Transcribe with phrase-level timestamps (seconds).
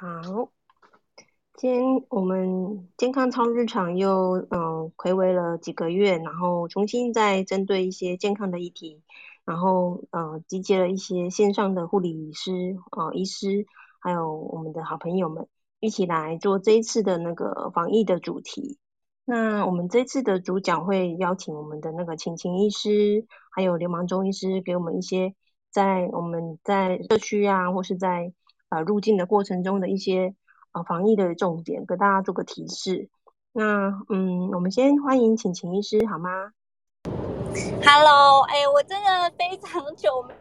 [0.00, 0.50] 好，
[1.58, 9.02] 今天我们健康超日常又嗯回违了几个月，然后重新再针对一些健康的议题，
[9.44, 13.66] 然后呃集结了一些线上的护理师呃医师，
[14.00, 15.46] 还有我们的好朋友们
[15.80, 18.78] 一起来做这一次的那个防疫的主题。
[19.26, 25.34] 那我们这次的主讲会邀请我们的那个晴晴医师，还有流氓中医师，给我们一些
[25.70, 28.32] 在我们在社区啊，或是在
[28.70, 30.32] 呃，入境的过程中的一些
[30.72, 33.10] 呃防疫的重点，跟大家做个提示。
[33.52, 36.52] 那嗯，我们先欢迎请秦医师好吗
[37.84, 40.34] ？Hello，哎，我真的非常久没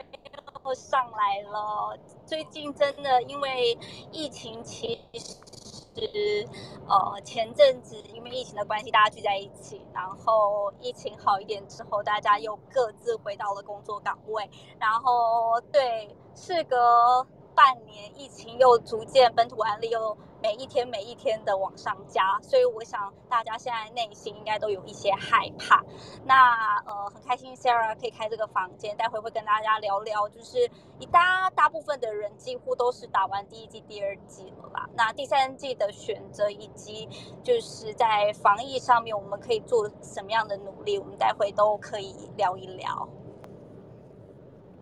[0.64, 1.98] 有上来了。
[2.28, 3.76] 最近真的因为
[4.12, 6.48] 疫情，其实
[6.88, 14.48] 呃前阵子因为疫情的关系，大家聚在一起，然后疫情好一点之后，大家又各自回到了工作岗位，
[14.80, 17.26] 然后对，是个。
[17.60, 25.84] 半年疫情又逐渐本土案例又每一天每一天的往上加，所以我想大家现在内心应该都有一些害怕。
[26.24, 34.90] 那呃很开心 Sarah 可以开这个房间，待会会跟大家聊聊，就是一大大部分的人几乎都是打完第一季、第二季了吧？
[34.96, 37.10] 那第三季的选择以及
[37.44, 43.06] 就是在防疫上面我们可以做什么样的努力，我们待会都可以聊一聊。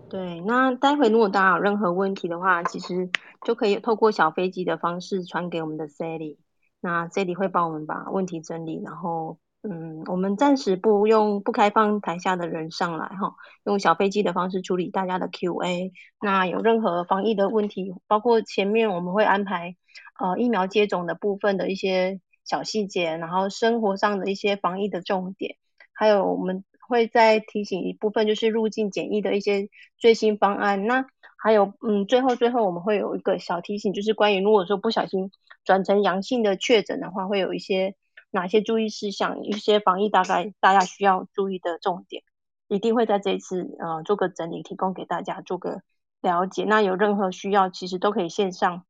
[0.10, 3.10] 对，那待会如果大家有任何问题的话，其实
[3.46, 6.38] 就可以透过小飞机的方式传给我们的 Sally，
[6.80, 15.92] 那 Sally 会帮我们把问题整理，然后嗯，我们暂时不用不开放台下的人上来哈，用小飞机的方式处理大家的 Q&A。
[16.22, 19.76] 那有任何防疫的问题，包括前面我们会安排
[20.22, 25.58] 呃疫苗接种的部分的一些小细节，然后生活上的一些防疫的重点，
[25.92, 26.64] 还有我们。
[26.88, 30.86] 会再提醒一部分，就是入境检疫的一些最新方案。
[30.88, 31.06] 那
[31.38, 35.30] 还有，嗯，最后最后我们会有一个小提醒，就是关于如果说不小心
[35.64, 37.96] 转成阳性的确诊的话，会有一些
[38.32, 42.24] 哪些注意事项，一些防疫大概大家需要注意的重点，
[42.68, 45.82] 一定会在这一次呃做个整理，提供给大家做个
[46.22, 46.66] 了解。
[46.66, 48.84] 那有任何需要，其实都可以线上，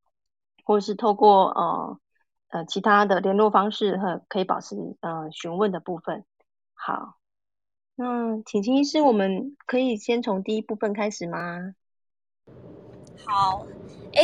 [0.64, 2.00] 或者是透过呃
[2.50, 6.24] 呃其他的联络方式和可以保持呃询问的部分。
[6.74, 7.17] 好。
[8.00, 11.74] 那请秦医师，我们可以先从第一部分开始吗？
[13.26, 13.66] 好，
[14.14, 14.22] 哎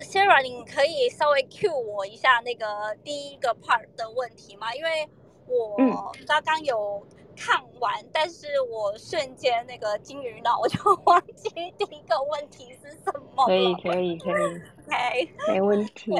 [0.00, 4.74] ，Sarah，你可以稍微 cue 我一下那个第一个 part 的问题吗？
[4.74, 5.08] 因为
[5.48, 11.48] 我刚刚有看完，但是我瞬间那个金鱼脑， 我就忘记
[11.78, 13.46] 第一个问题是什么。
[13.46, 16.14] 可以，可以，可 以，OK，没问题。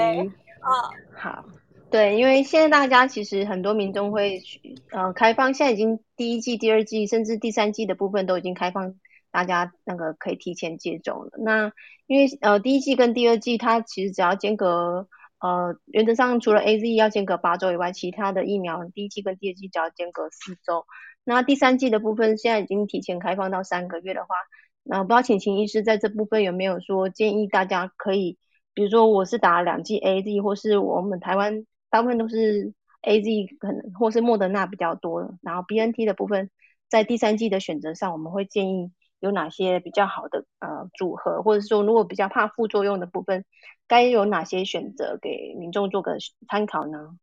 [0.60, 1.44] 啊，好。
[1.88, 8.96] 对，因为现在大家其实很多民众会去呃开放，现在已经第一季、第二季甚至第三季的部分都已经开放，
[9.30, 11.30] 大家那个可以提前接种了。
[11.38, 11.72] 那
[12.06, 15.08] 因为呃第一季跟第二季它其实只要间隔
[15.40, 20.84] 呃原则上除了 A Z 要间隔八周以外，其他的疫苗第一季跟第二季只要间隔四周。
[21.24, 24.34] 那第三季的部分现在已经提前开放到三个月的话，
[24.82, 28.38] 那不知道请秦医师在这部分有没有说建议大家可以，
[28.74, 31.64] 比如说我是打两剂 A Z 或是我们台湾。
[31.96, 36.50] 大部分都是 A Z 可能或是莫德纳比较多，然后 B N T 的部分
[36.90, 43.46] 在第三季的选择上，我们会建议有哪些比较好的呃组合，或者说如果比较怕副作用的部分，
[43.88, 46.18] 该有哪些选择给民众做个
[46.50, 47.16] 参考呢？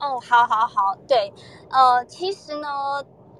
[0.00, 1.32] 哦，好好好，对，
[1.70, 2.66] 呃，其实呢，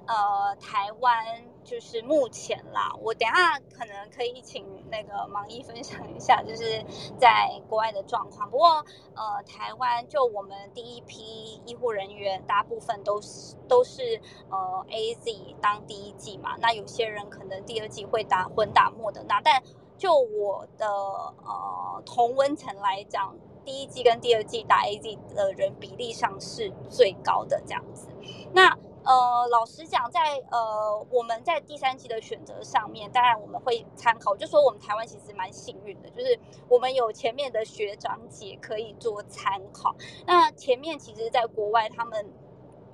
[0.07, 1.52] 呃，台湾。
[1.63, 6.83] 就是目前啦，我等下可能可以请那个盲医分享一下，就是
[7.17, 8.49] 在国外的状况。
[8.49, 16.55] 不过，呃，台湾就我们第一批医护人员，大部分都是都是呃 A Z 当第一季嘛。
[16.59, 19.63] 那有些人可能第二季会打混打莫的那，但
[19.97, 28.09] 就我的呃同温层来讲，第一季跟第二季打 A Z 的人比例上是最高的这样子。
[28.51, 39.93] 那呃，老实讲，在呃我们在第三季的选择上面，当然我们会参考，就说我们台湾其实蛮幸运的，就是我们有前面的学长姐可以做参考。
[40.25, 42.31] 那前面其实在国外，他们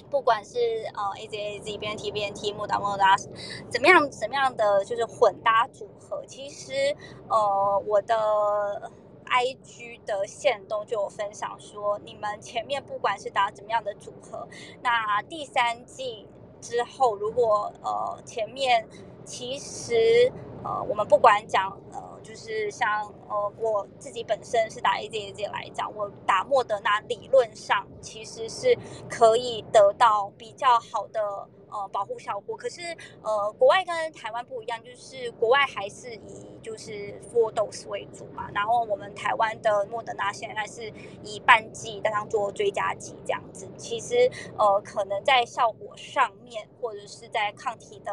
[0.09, 0.57] 不管是
[0.95, 3.15] 呃 A Z A Z B N T B N T 莫达莫达
[3.69, 6.73] 怎么样怎么样的就是混搭组合，其实
[7.27, 8.91] 呃我的。
[9.29, 14.48] I G 的线动就有分享说，你们前面不管是打怎么样的组合，
[14.81, 16.27] 那第三季
[16.59, 18.88] 之后，如果呃前面
[19.24, 20.31] 其实
[20.63, 28.77] 呃我们不管讲呃就是像呃我自己本身是打 A J A Z 来讲，我打莫德纳理论上其实是
[29.09, 31.48] 可以得到比较好的。
[31.71, 32.81] 呃，保护效果，可是
[33.21, 40.91] 呃，国外跟台湾不一样，就是国外还是以就是 four dose 为主嘛，然后我们台湾的莫德纳现在是
[41.23, 43.67] 以半剂当做追加剂这样子。
[43.77, 48.11] 其实呃，可能在效果上面，或者是在抗体的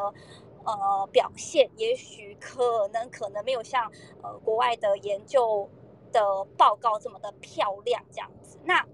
[0.65, 3.91] 呃表现，也许可能可能没有像
[4.23, 5.69] 呃国外的研究
[6.13, 8.59] 的报告这么的漂亮这样子。
[8.65, 8.85] 那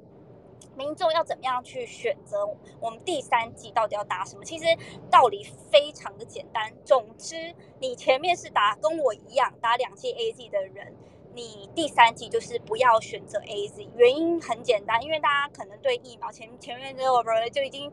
[0.76, 2.46] 民众要怎么样去选择
[2.80, 4.44] 我们第三季到底要打什么？
[4.44, 4.64] 其实
[5.10, 6.72] 道理非常的简单。
[6.84, 10.94] 总之，你前面是打跟我一样打两剂 A Z 的人，
[11.34, 13.88] 你第三季就是不要选择 A Z。
[13.96, 17.92] 原因很简单，因为大家可能对疫苗前前面这个就已经。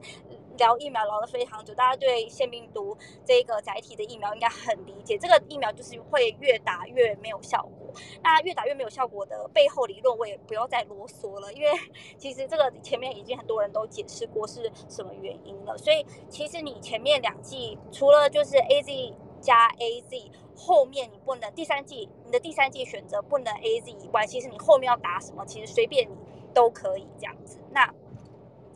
[0.60, 5.18] 聊疫苗聊得非常久，大家对腺病毒这个载体的疫苗应该很理解。
[5.18, 7.79] 这个疫苗就是会越打越没有效果。
[8.24, 11.70] 那越打越没有效果的背后理论，我也不要再啰嗦了，因为
[12.18, 15.78] 其实这个前面已经很多人都解释过是什么原因了。
[15.78, 26.16] 所以其实你前面两剂除了就是 A Z 加 A Z，后面你不能第三剂你的第三剂选择不能 A Z 以外，其实你后面要打什么，其实随便你
[26.54, 27.60] 都可以这样子。
[27.72, 27.94] 那。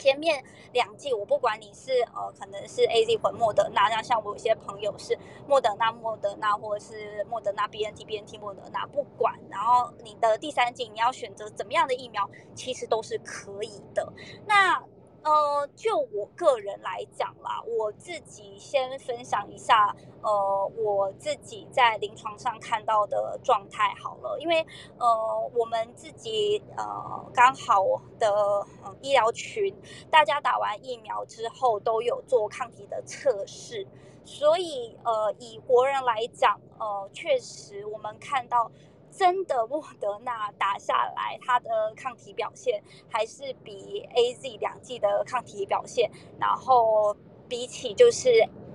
[0.03, 0.43] 前面
[0.74, 5.17] 两季我不管你是呃可能是 A Z 混莫德纳，那像我有些朋友是
[5.48, 14.12] 莫德纳莫德纳或者是莫德纳 B N T B N T 莫德纳，不管，然后你的第三季你要选择怎么样的疫苗，其实都是可以的。
[14.45, 14.83] 那。
[15.23, 24.65] 呃，就我个人来讲啦，我自己先分享一下，呃，我自己在临床上看到的状态好了，因为
[24.97, 27.83] 呃，我们自己呃刚好
[28.19, 28.67] 的
[29.01, 29.73] 医疗群，
[30.11, 33.87] 大家打完疫苗之后都有做抗体的测试，
[34.25, 38.69] 所以呃，以国人来讲，呃，确实我们看到。
[39.15, 47.15] 真的莫德纳打下来，它的抗体表现还是比 A Z 两剂的抗体表现，然后
[47.48, 48.29] 比起就是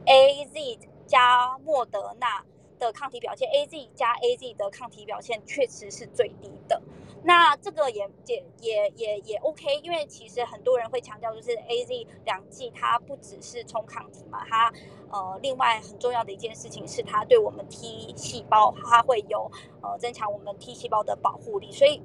[0.07, 2.45] A Z 加莫德纳
[2.79, 6.81] 的抗体表现，A Z 加 A Z 的抗体表现确实是最低的。
[7.29, 14.73] 那这个也也也也也 OK，因为其实很多人会强调，就是 A Z 两剂它不只是冲抗体嘛，它
[15.11, 19.51] 呃另外很重要的一件事情是它对我们 T 细胞它会有
[19.83, 22.03] 呃增强我们 T 细胞的保护力，所以。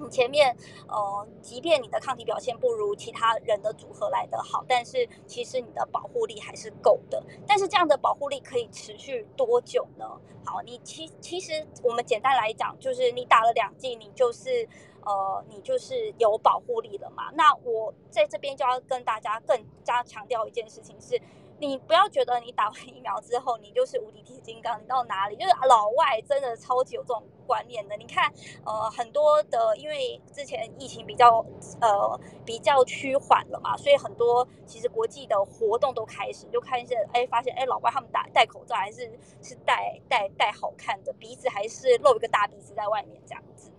[0.00, 0.54] 你前面，
[0.88, 7.22] 呃，即便你的抗体表现不如其他人的组合来得好，但是其实你的保护力还是够的。
[7.46, 10.06] 但是这样的保护力可以持续多久呢？
[10.44, 14.68] 好，你其其实我们简单来讲，就是你打了两剂，你就是
[15.04, 17.30] 呃，你就是有保护力了嘛。
[17.34, 21.20] 那我在这边就要跟大家更加强调一件事情是。
[21.58, 27.96] 你不要觉得你打完疫苗之后你就是无敌铁金刚，你到哪里 就是老外真的超级有这种观念的。
[27.96, 28.32] 你看，
[28.66, 31.44] 呃，很多的因为之前疫情比较
[31.80, 43.70] 呃比较趋缓了嘛，所以很多其实国际的活动都开始就看一些，哎，发现哎老外他们打戴口罩还是是戴戴戴好看的，鼻子还是露一个大鼻子在外面这样子。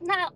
[0.00, 0.32] 那。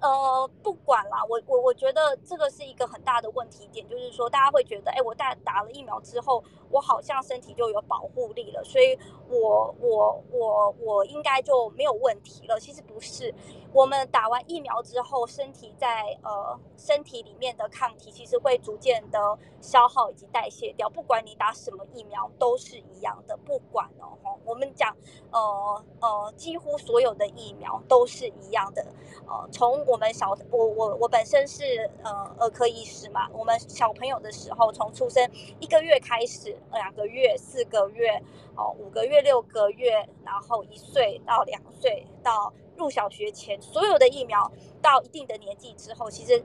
[0.00, 8.96] 呃，不管啦，我我我觉得这个是一个很大的问题点，就是说大家会觉得，哎，我打打了疫苗之后，我好像身体就有保护力了，所以
[9.28, 12.60] 我我我我应该就没有问题了。
[12.60, 13.34] 其实不是，
[13.72, 24.96] 我们打完疫苗之后，身体在呃身体里面的抗体其实会逐渐的消耗以及代谢掉，不管你打什么疫苗都是一样的，不管哦，我们讲
[25.30, 28.82] 呃呃，几乎所有的疫苗都是一样的，
[29.26, 38.22] 呃，从我们小我我我本身是呃儿科医师嘛，我们小朋友的时候，从出生一个月开始，两个月、四个月、
[38.56, 46.42] 哦五个月、六个月，然后一岁到两岁到入小学前，所有的疫苗到一定的年纪之后，其实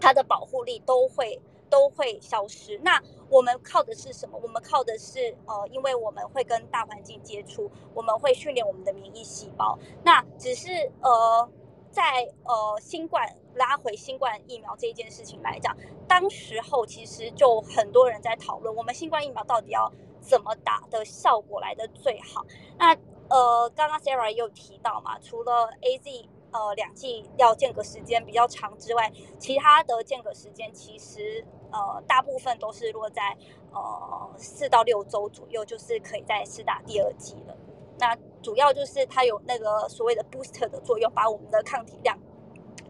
[0.00, 1.40] 它的保护力都会
[1.70, 2.76] 都会消失。
[2.78, 4.36] 那我们靠的是什么？
[4.42, 9.78] 我们靠的是呃，因为我们会跟大环境接触，我们会训练我们的免疫细胞。
[10.02, 11.48] 那只是呃。
[11.92, 15.76] 在呃新冠拉回新冠疫苗这件事情来讲，
[16.08, 22.46] 当时候其实就很多人在讨论，我们新冠疫苗到底要怎么打的效果来的最好。
[22.78, 22.96] 那
[23.32, 33.34] 呃，刚刚 Sarah 也有提到嘛，除了 A Z 呃两剂要间隔时间比较长之外，其他的间隔时间其实呃大部分都是落在
[33.72, 37.56] 呃四到六周左右，就是可以再试打第二剂了。
[37.98, 42.18] 那主要就是它有那个所谓的 booster 的作用，把我们的抗体量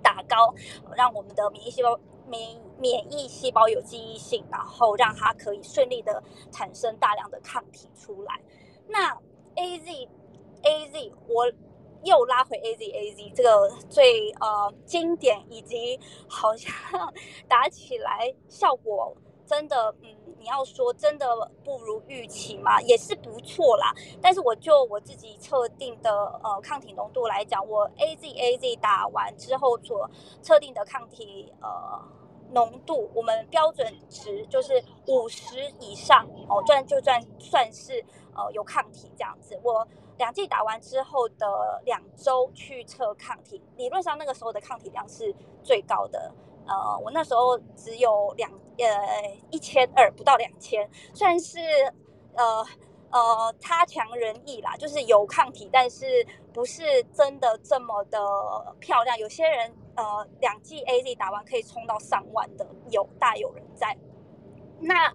[0.03, 0.53] 打高，
[0.97, 1.97] 让我们的免疫细胞
[2.27, 6.21] 免免疫细胞有记忆性，然后让它可以顺利的
[6.51, 8.41] 产生大量的抗体出来。
[8.89, 9.17] 那
[9.55, 10.09] A Z
[10.63, 11.51] A Z，我
[12.05, 16.73] 又拉回 A Z A Z 这个最呃经典以及好像
[17.49, 19.17] 打起来效果
[19.47, 20.17] 真的嗯。
[20.43, 21.25] 你要说真的
[21.63, 23.95] 不如预期嘛，也是不错啦。
[24.21, 26.11] 但是我就我自己测定的
[26.43, 30.11] 呃抗体浓度来讲，我 A Z A Z 打完之后所
[30.43, 31.71] 测定的抗体呃
[32.51, 38.05] 浓度，我们标准值就是五十以上哦，算就算算是
[38.35, 39.57] 呃有抗体这样子。
[39.63, 39.87] 我
[40.19, 46.33] 两剂打完之后的两周去测抗体，理论上那个时候的抗体量是最高的。
[46.67, 51.59] 呃，我那时候只有两呃一千二，不到两千，算是
[52.35, 52.65] 呃
[53.11, 56.07] 呃差强人意啦，就是有抗体，但是
[56.53, 58.19] 不是真的这么的
[58.79, 59.19] 漂亮。
[59.19, 63.99] 有些人呃两剂 A Z 打完可以冲到上万的，有大有人在。
[64.79, 65.13] 那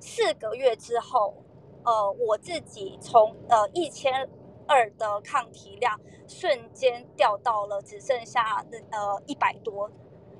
[0.00, 1.34] 四个月之后，
[1.88, 4.28] 呃，我自己从呃一千
[4.66, 9.90] 二的抗体量瞬间掉到了只剩下呃一百多。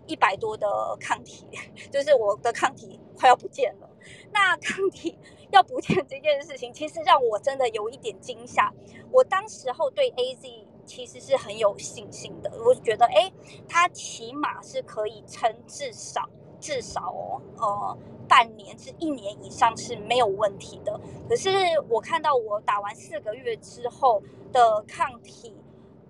[0.07, 0.67] 一百多的
[0.99, 1.47] 抗体，
[1.93, 3.87] 就是我的抗体快要不见了。
[4.33, 5.19] 那抗体
[5.51, 8.73] 要不见这件事情，其实让我真的有一点惊吓。
[9.13, 13.31] 我当时候对 A Z 其实是很有信心的，我觉得，哎，
[13.69, 16.27] 它起码是可以撑至少
[16.61, 17.99] 至少哦，呃，
[18.29, 21.01] 半年至一年以上是没有问题的。
[21.29, 21.51] 可是
[21.89, 24.23] 我看到我打完四个月之后
[24.53, 25.55] 的抗体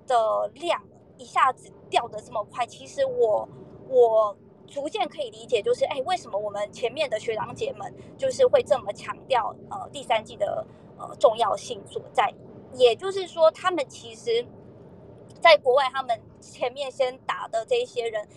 [0.07, 0.83] 的量
[1.17, 3.49] 一下子掉的这么快，其实我。
[3.91, 4.37] 我
[4.67, 10.63] 逐渐可以理解，就是哎，为什么我们前面的学长姐们就是会这么强调呃第三季的
[10.99, 12.31] 呃重要性所在，
[12.75, 14.47] 也就是说，他们其实
[15.41, 18.29] 在国外，他们前面先打的这些人，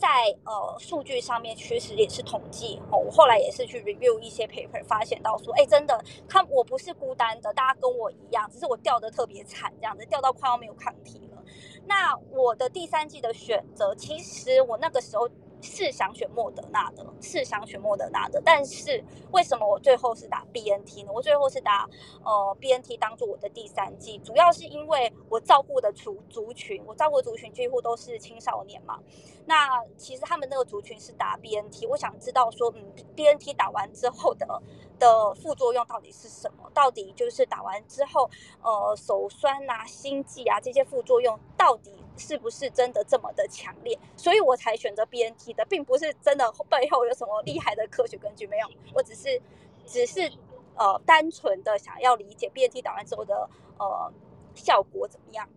[0.00, 0.08] 在
[0.44, 2.96] 呃数据上面确实也是统计哦。
[2.98, 11.44] 我后来也是去 review 一些 paper，发现到说，哎，真的，他我不是孤单的，大家跟我一样，只是我掉的特别惨，这样子掉到快要没有抗体了。
[11.86, 15.28] 那我的第三季的选择，其实我那个时候
[15.62, 18.40] 是想选莫德纳的，是想选莫德纳的。
[18.44, 19.02] 但是
[19.32, 21.12] 为什么我最后是打 BNT 呢？
[21.12, 21.88] 我最后是打
[22.24, 28.98] 呃 BNT 当做我的第三季，主要是因为我照顾的族族群，我照顾的族群几乎都是青少年嘛。
[29.46, 34.62] 那其实他们那个族群是打 BNT，我想知道说，嗯，BNT 打完之后的。
[35.00, 36.70] 的副作用到底是什么？
[36.72, 38.30] 到底就是打完之后，
[38.62, 43.98] 呃，手酸啊、心悸啊这些副作用，到底是不是真的这么的强烈？
[44.16, 49.42] 所以我才选择 BNT 的，并不是真的背后有什么厉害的科学根据，没有，我只是，
[49.84, 50.30] 只是
[50.76, 54.12] 呃，单纯的想要理解 BNT 打完之后的呃
[54.54, 55.48] 效果怎么样。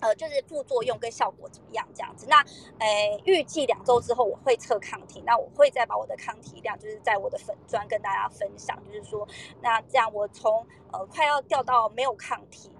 [0.00, 2.26] 呃，就是副作用跟效果怎么样这样子？
[2.28, 2.44] 那，
[2.78, 9.26] 诶，预计两周之后我会测抗体，那我会再把我的抗体量，就是在我的粉砖跟大家分享，就是说，
[9.62, 12.70] 那这样我从呃快要掉到没有抗体，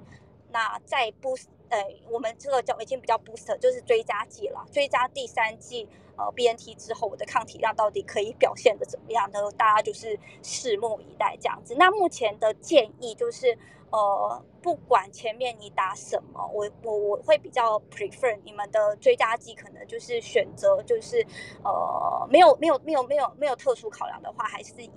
[0.50, 9.40] 那再 boost，诶，我们这个叫已经比较 boost，就是追加剂了，追加第三剂呃 BNT 之后，我的抗体量到底可以表现的怎么样呢？
[9.56, 11.74] 大家就是拭目以待这样子。
[11.78, 13.58] 那目前的建议就是。
[13.92, 21.24] 呃，不管前面你打什么，我我我会比较 prefer 你们的追加剂，可能就是选择就是
[21.62, 24.90] 呃，没有没有没有没有没有特殊考量的话，还是以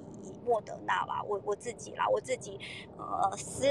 [0.43, 1.21] 莫德纳吧。
[1.27, 2.59] 我我自己啦，我自己
[2.97, 3.67] 呃私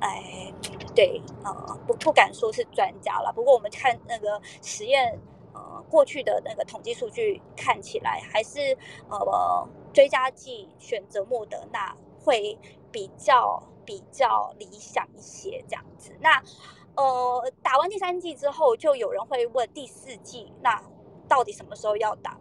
[0.00, 0.52] 哎
[0.94, 5.16] 对呃不不敢说是专家了，不过我们看那个实验
[5.54, 8.76] 呃过去的那个统计数据看起来，还是
[9.08, 12.58] 呃追加剂选择莫德纳会
[12.90, 13.62] 比较。
[13.86, 16.42] 比较理想一些这样子，那
[16.96, 20.82] 呃打完第三季之后，就有人会问第四季那
[21.28, 22.38] 到底什么时候要打？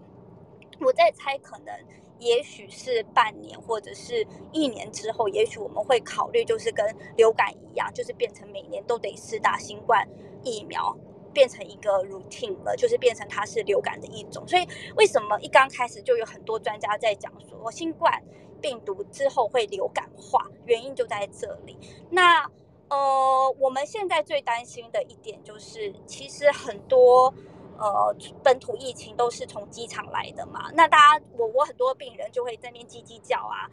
[0.82, 1.74] 我在猜，可能
[2.20, 10.06] 也许是半年或者是一年之后，也许我们会考虑，就是跟流感一样，就是变成每年都得是打新冠
[10.44, 10.94] 疫苗，
[11.34, 14.46] 变成一个 routine 了，就是变成它是流感的一种。
[14.48, 18.22] 所以为什么一刚开始就有很多专家在讲说新冠？
[18.66, 21.78] 病毒之后会流感化，原因就在这里。
[22.10, 22.44] 那
[22.90, 27.32] 呃，我们现在最担心的一点就是，其实很多
[27.78, 28.12] 呃
[28.44, 30.72] 本土疫情都是从机场来的嘛。
[30.74, 33.70] 那大家，我我很多病人就会在那边叽叽叫啊。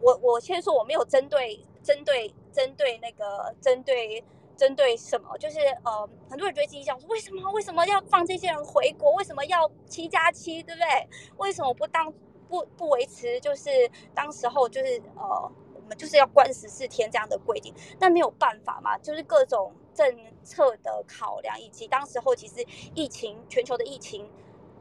[0.00, 4.24] 我我先说我没有针对针对针对那个针对
[4.56, 9.12] 针对什么，就是呃很多人就会叽叽叫说，为什么为什么要放这些人回国？
[9.12, 10.60] 为什么要七加七？
[10.60, 11.08] 对不对？
[11.36, 12.12] 为什么不当？
[12.54, 13.68] 不不维持，就是
[14.14, 22.64] 当时候就是呃，我们就是要关十四天这样的规定，那没有办法嘛，就是各种政策的考量，以及当时候其实
[22.94, 24.30] 疫情全球的疫情，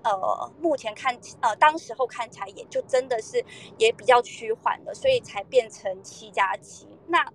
[0.03, 3.43] 呃，目前看呃，当时候看起来也就真的是
[3.79, 6.87] 也比较趋缓了，所以才变成七加七。
[7.07, 7.25] 那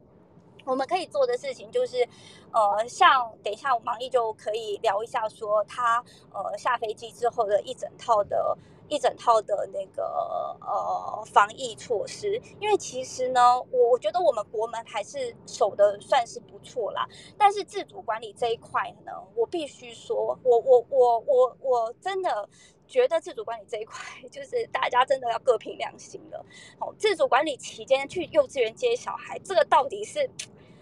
[0.65, 2.09] 我们可以做的事情就是，
[2.53, 8.57] 呃，像等一下我忙毅就可以聊一下，说他呃下飞机之后的一整套的。
[8.89, 17.07] 一整套的那个呃防疫措施，因为其实呢，我我觉得我们国门还是守的算是不错啦。
[17.37, 22.49] 但是自主管理这一块呢，我必须说，我我我我我真的
[22.87, 26.45] 觉得自主管理这一块， 就是大家真的要各凭良心了。
[26.81, 30.29] 哦，自主管理期间去幼稚园接小孩，这个到底是，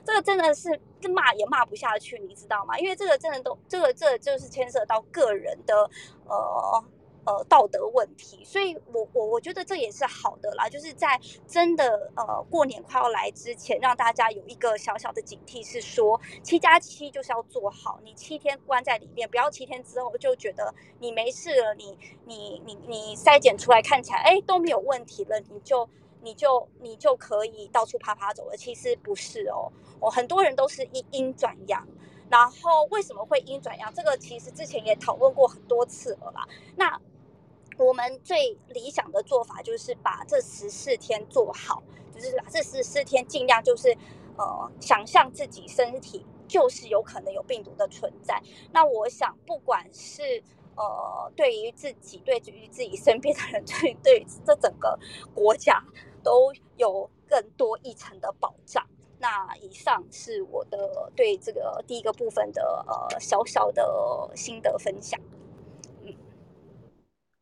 [0.04, 2.78] 这个真的是这骂也骂不下去，你知道吗？
[2.78, 5.90] 因为这个真的都，这个这就是牵涉到个人的
[6.28, 6.84] 呃。
[7.26, 25.88] 呃，道德问题，所以我我我觉得这也是好的啦，就是在真的呃过年快要来之前，让大家有一个小小的警惕，是说七加七就是要做好，你七天关在里面，不要七天之后就觉得你没事了，你你你你筛检出来看起来哎都没有问题了，你就
[26.22, 31.84] 你就你就可以到处啪啪走了，其实不是哦，我很多人都是一阴转阳。
[32.28, 33.94] 然后为什么会阴转阳？
[33.94, 36.44] 这个其实之前也讨论过很多次了啦。
[36.74, 37.00] 那
[37.78, 41.82] 我们最理想的做法就是把这十四天做好，
[42.14, 43.90] 就是把这十四天尽量就是，
[44.36, 48.42] 呃，想象自己身体就是有可能有病毒的存在。
[48.72, 50.42] 那我想，不管是
[50.76, 54.98] 呃，对于自己，对于自己身边的人，对对这整个
[55.34, 55.84] 国家，
[56.22, 58.86] 都有更多一层的保障。
[59.18, 65.18] 那以上是我的对这个第一个部分的呃小小的心得分享。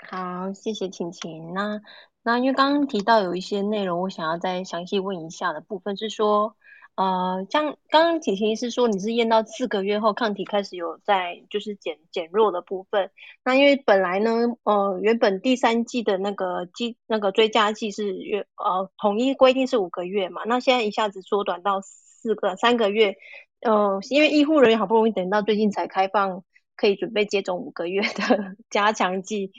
[0.06, 1.54] 好，谢谢晴晴。
[1.54, 1.80] 那
[2.22, 6.56] 那因为刚刚提到有一些内容，我想要再详细问一下的部分是说，
[6.94, 13.10] 呃，像刚刚晴晴是说你是验到四个月后抗体开始有在就是减减弱的部分。
[13.44, 14.30] 那因为本来呢，
[14.64, 23.16] 呃，原本第三季的那个季那个追加剂是月呃统一规定是五个月嘛，那现在一下子缩短到四个三个月，
[23.62, 26.44] 呃，因为医护人员好不容易等到最近才开放
[26.76, 29.50] 可以准备接种五个月的 加强剂。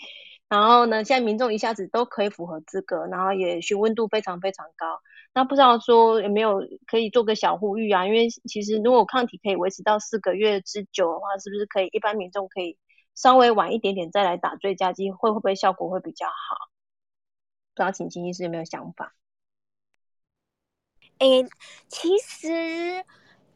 [0.55, 5.01] 然后呢，现在民众一下子都可以符合资格，然后也询问度非常非常高。
[5.33, 8.05] 那不知道说有没有可以做个小呼吁啊？
[8.07, 12.77] 因为其实如果抗体可以维持到四个月之久的话，是不是可以一般民众可以
[13.15, 16.55] 稍微晚一点点再来打追加剂，会会不会效果会比较好？
[17.75, 19.13] 不知道请金医师有没有想法？
[21.17, 21.45] 诶，
[21.89, 23.03] 其实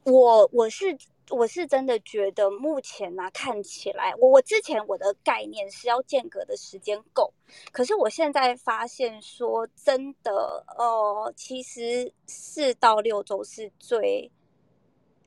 [0.04, 0.98] 我我是。
[1.32, 7.34] 我是真的觉得目前呢，看起来我我之前我的概念是要间隔的时间够，
[7.72, 14.32] 可是我现在发现说真的，呃，其实四到六周是最，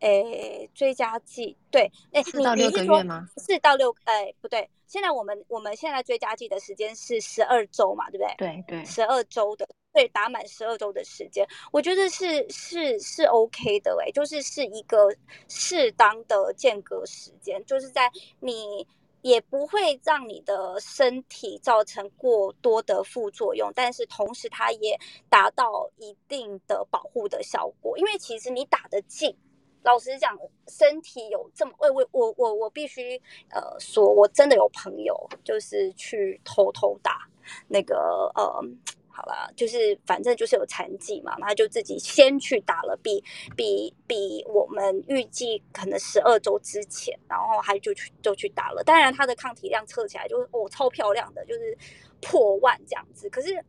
[0.01, 3.29] 诶，追加剂对，诶，四到六个月吗？
[3.37, 8.35] 四到六，诶，不对，现在我们我们现在追加剂的时间是十二周嘛，对不对？
[8.37, 9.69] 对对，十二周的。
[9.92, 15.14] 对，打满十二周的时间，我觉得是是是 OK 的哎，就是是一个
[15.48, 18.87] 适当的间隔时间，就是在你
[19.20, 27.98] 也不会让你的身体造成过多的副作用，但是同时它也达到一定的保护的效果。
[27.98, 29.37] 因为其实你打的近，
[29.83, 30.35] 老实讲，
[30.68, 37.28] 身体有这么，我我我我我必须呃说，我真的有朋友就是去偷偷打
[37.68, 38.64] 那个呃。
[39.12, 43.22] 好啦，就是反正就是有残疾嘛，他就自己先去打了，比
[43.55, 48.83] 比比我们预计可能十二周之前，然后他就去就去打了。
[48.83, 51.77] 当然，他的抗体量测起来就是哦超漂亮的，就是
[52.20, 53.29] 破万这样子。
[53.31, 53.64] 可是。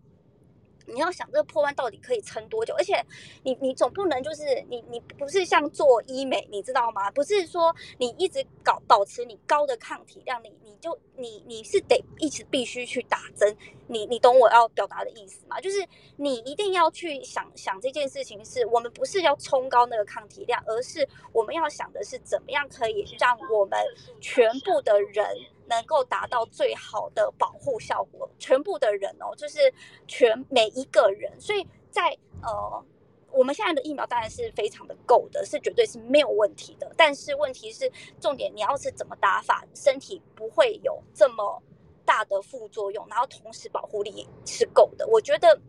[0.85, 2.73] 你要想这个破万到底可以撑多久？
[2.75, 3.03] 而且
[3.43, 7.09] 你你总不能就是你你不是像做医美，你知道吗？
[7.11, 13.55] 不是说你一直搞保持你高的抗体量，你你就你你是得一直必须去打针。
[13.87, 15.59] 你你懂我要表达的意思吗？
[15.59, 15.85] 就是
[16.17, 23.79] 你一定要去想想这件事情，是我们不是要冲高那个抗体量，而是我们要想的是怎么样可以让我们
[24.21, 25.25] 全部的人。
[25.75, 29.73] 能够达到最好的保护效果，全部的人哦，就是
[30.07, 32.85] 全每一个人，所以在呃，
[33.31, 36.91] 我们现在的疫苗当然是非常的够的，是绝对是没有问题的。
[36.95, 41.61] 但是问题是，重点你要是怎么打法，身体不会有这么
[42.05, 45.07] 大的副作用，然后同时保护力是够的。
[45.07, 45.59] 我觉得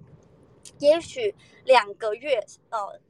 [0.79, 3.01] 也许两个月，呃。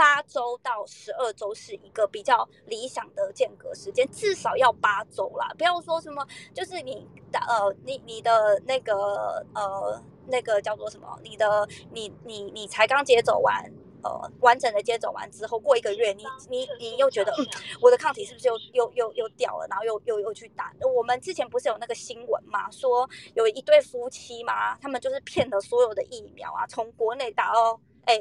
[0.00, 5.52] 八周到十二周是一个比较理想的间隔时间，至少要八周啦。
[5.58, 11.18] 不要说什么，就是你的呃，你你的那个呃，那个叫做什么？
[11.22, 13.62] 你的你你你才刚接走完，
[14.02, 17.46] 呃，完整的接走完之后，过一个月，你你你又觉得，嗯，
[17.82, 19.66] 我的抗体是不是又又又又掉了？
[19.68, 20.72] 然后又又又去打。
[20.96, 28.18] 我们之前不是有那个新闻嘛，说有一对夫妻嘛，他们就是骗了所有的疫苗啊，从国内打到哎。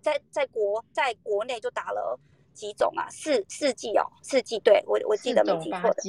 [0.00, 2.18] 在在国在国内就打了
[2.52, 6.02] 几种啊，四四剂哦，四剂，对我我记得没记错的，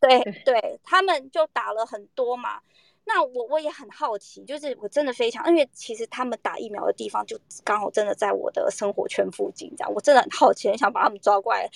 [0.00, 2.60] 对对，他们就打了很多嘛。
[3.06, 11.68] 那我我也很好奇，就是我真的非常，因为其实他们打疫苗的地方就刚好真的在我的生活圈附近，这样我真的很好奇，很想把他们抓过来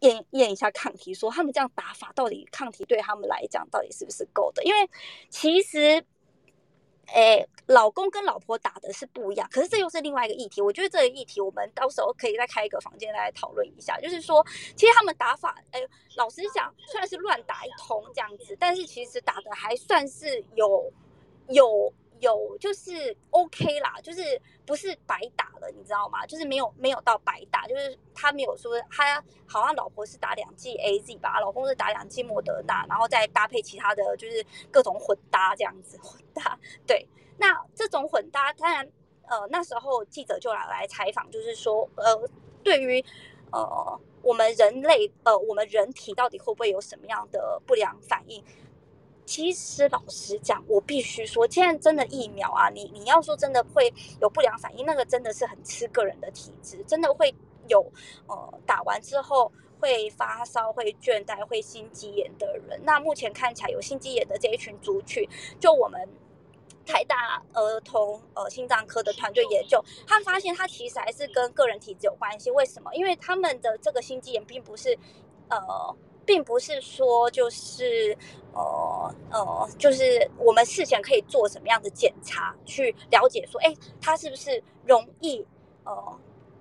[0.00, 4.62] 验验一下抗体，说他们这样打法到底抗体对他们来讲到底是不是够的？
[4.64, 4.88] 因为
[5.28, 6.02] 其实。
[7.12, 10.60] 哎，老公跟老婆打的是不一样，可是这又是另外一个议题。
[10.60, 13.98] 我觉得这个议题，我们到时候可以再开一个房间来讨论一下。
[14.00, 14.44] 就是说，
[14.76, 15.80] 其实他们打法，哎，
[16.16, 20.92] 老实讲，虽然是乱打一通这样子，但是其实打的还算是有
[21.48, 21.92] 有。
[22.20, 26.24] 有就是 OK 啦，就是不是白打了，你知道吗？
[26.26, 36.58] 就是没有没有到白打，就是他没有说他好像老婆是打两剂 AZ 吧，老公是打两剂莫德纳，然后再搭配其他的就是各种混搭这样子混搭。
[36.86, 37.06] 对，
[37.38, 38.86] 那这种混搭，当然
[39.26, 42.28] 呃那时候记者就来来采访，就是说呃
[42.62, 43.04] 对于
[43.50, 48.44] 呃我们人类呃我们人体到底会不会有什么样的不良反应？
[49.30, 57.32] 其实老实讲，我必须说，现在真的疫苗啊，你你要说真的会有不良反应，那个真的是很吃个人的体质，真的会
[57.68, 57.80] 有
[58.26, 62.80] 呃打完之后会发烧、会倦怠、会心肌炎的人。
[62.82, 65.24] 那目前看起来有心肌炎的这一群族群，
[65.60, 66.08] 就我们
[66.84, 72.50] 台大儿童呃心脏科的团队研究，他发现他其实还是跟个人体质有关系。
[72.50, 72.92] 为什么？
[72.96, 74.98] 因为他们的这个心肌炎并不是
[75.48, 75.96] 呃。
[76.26, 78.16] 并不是说就是
[78.52, 85.44] 呃呃，就是我们事前可以做什么样的检查去了解说，哎，他是不是容易
[85.84, 86.18] 呃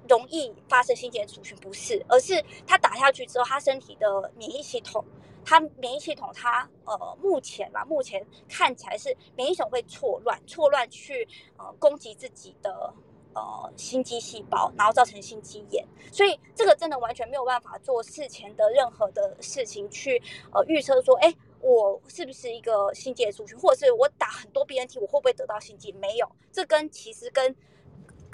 [0.07, 1.57] 容易发生心肌炎族群？
[1.57, 5.03] 不是，而是他打下去之后，他身体的免疫系统，
[5.45, 12.93] 他免疫系统，他呃目前吧，目前看起来是免疫系统会错乱，错乱去呃攻击自己的。
[13.35, 25.91] 呃，心肌细胞，然后造成心肌炎，所以这个真的完全没有办法做事前的任何的事情去呃预测说，哎，我是不是一个心肌的族群，或者是我打很多 BNT，我会不会得到心肌？
[25.93, 27.55] 没有，这跟其实跟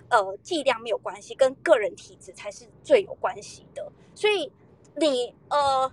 [0.09, 3.91] 呃剂量没有关系，跟个人体质才是最有关系的。
[4.15, 4.49] 所以
[4.95, 5.91] 你呃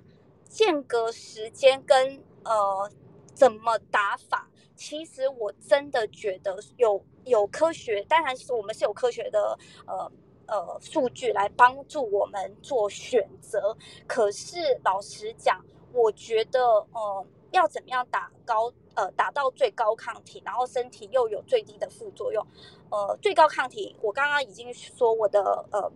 [0.49, 2.89] 间隔时间跟呃
[3.35, 7.03] 怎么打法，其实我真的觉得有。
[7.25, 9.57] 有科学，当然是我们是有科学的，
[9.87, 10.11] 呃
[10.49, 13.77] 呃数据来帮助我们做选择。
[14.09, 16.61] 可是老实讲，我觉得，
[16.93, 22.45] 呃，要怎么样打高，呃，打到最高抗体，然后身体又有最低的副作用，
[22.91, 25.93] 呃，最高抗体，我刚刚已经说我的，呃，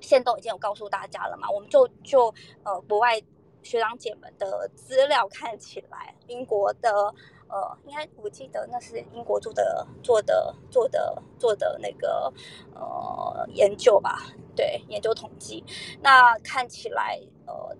[0.00, 3.22] 线都已经有告诉大家了嘛，我们就就呃国外
[3.62, 7.14] 学长姐们的资料看起来，英国的。
[7.48, 12.32] 呃，应该我记得那是英国做的做的做的做的那个
[12.74, 15.64] 呃研究吧，对，研究统计。
[16.00, 17.76] 那看起来呃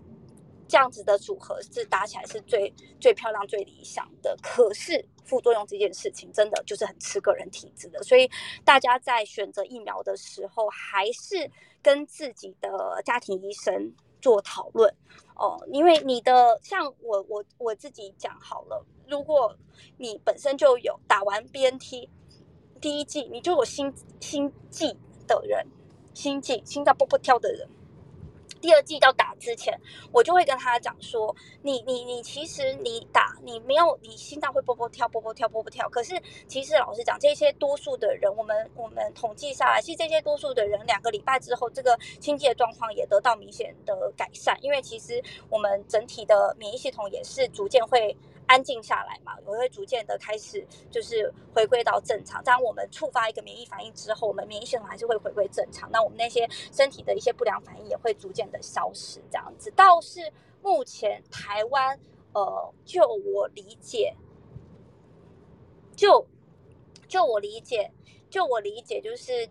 [0.69, 4.37] 这样子的组合是打起来是最最漂亮、最理想的。
[4.43, 8.31] 可是副作用这件事情真的就是很吃个人体质的，所以
[8.65, 11.51] 大家在选择疫苗的时候，还是
[11.83, 13.93] 跟自己的家庭医生
[14.27, 14.93] 做讨论
[15.37, 18.85] 哦，因为你的像我我我自己讲好了。
[19.07, 19.55] 如果
[19.99, 22.09] 你本身就有打完 BNT
[22.81, 24.97] 第一季，你就有心心悸
[25.29, 25.65] 的人，
[26.13, 27.69] 心悸心脏蹦蹦跳的人。
[28.61, 29.79] 第二季到打之前，
[30.13, 48.17] 我就会跟他讲说，你你你其实你打你没有你心脏会波波跳波波跳波波跳，可是其实老实讲，这些多数的人，我们我们统计下来，其实这些多数的人两个礼拜之后，这个心悸的状况也得到明显的改善，因为其实我们整体的免疫系统也是逐渐会。
[48.47, 52.43] 安静下来嘛，我会逐渐的开始就是回归到正常。
[52.45, 55.91] 当我们触发一个免疫反应之后，我们免疫系统还是会回归正常。
[55.91, 59.21] 那我们那些身体的一些不良反应也会逐渐的消失。
[59.31, 60.33] 这样子倒是
[60.63, 61.99] 目前台湾，
[62.33, 64.15] 呃，就我理解，
[65.97, 66.27] 就
[67.09, 67.91] 就我理解，
[68.31, 69.49] 就我理解，就是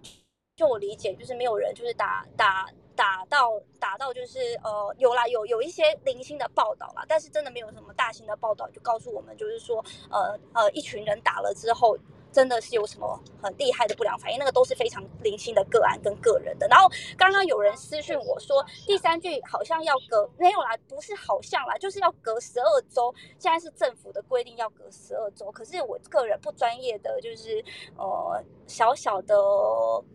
[0.55, 2.69] 就我理解，就是没有人就是打打。
[2.95, 11.97] 打到打到就是呃有啦有有一些零星的报道啦，但是真的没有什么大型的报道就告诉我们，就是说呃呃一群人打了之后
[12.31, 16.67] 真的是有什么很厉害的不良反应，那个都是非常零星的个案跟个人的。
[16.67, 27.63] 然后刚刚有人私讯我说第三句好像要隔没有啦，不是好像啦，就是要隔十二周，现在是政府的规定要隔十二周，可是我个人不专业的就是
[27.97, 29.35] 呃小小的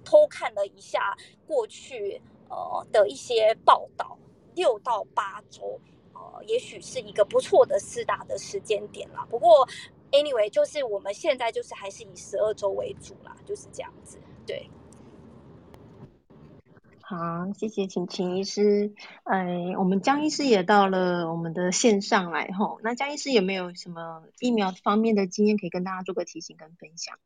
[0.05, 1.17] 偷看了一下
[1.47, 2.21] 过去。
[2.51, 4.19] 呃的一些报道，
[4.55, 5.81] 六到八周，
[6.13, 9.27] 呃，也许是一个不错的施打的时间点啦。
[9.31, 9.67] 不过
[10.11, 14.19] ，anyway，就是我们现在就是还是以十二周为主啦，就是这样子。
[14.45, 14.69] 对，
[17.01, 17.17] 好，
[17.57, 18.93] 谢谢请秦医师。
[19.23, 22.81] 哎，我们江医师也到了我们的线上来吼。
[22.83, 27.17] 那江医师有没有什么疫苗方面的经验可以跟大家做个提醒跟分享？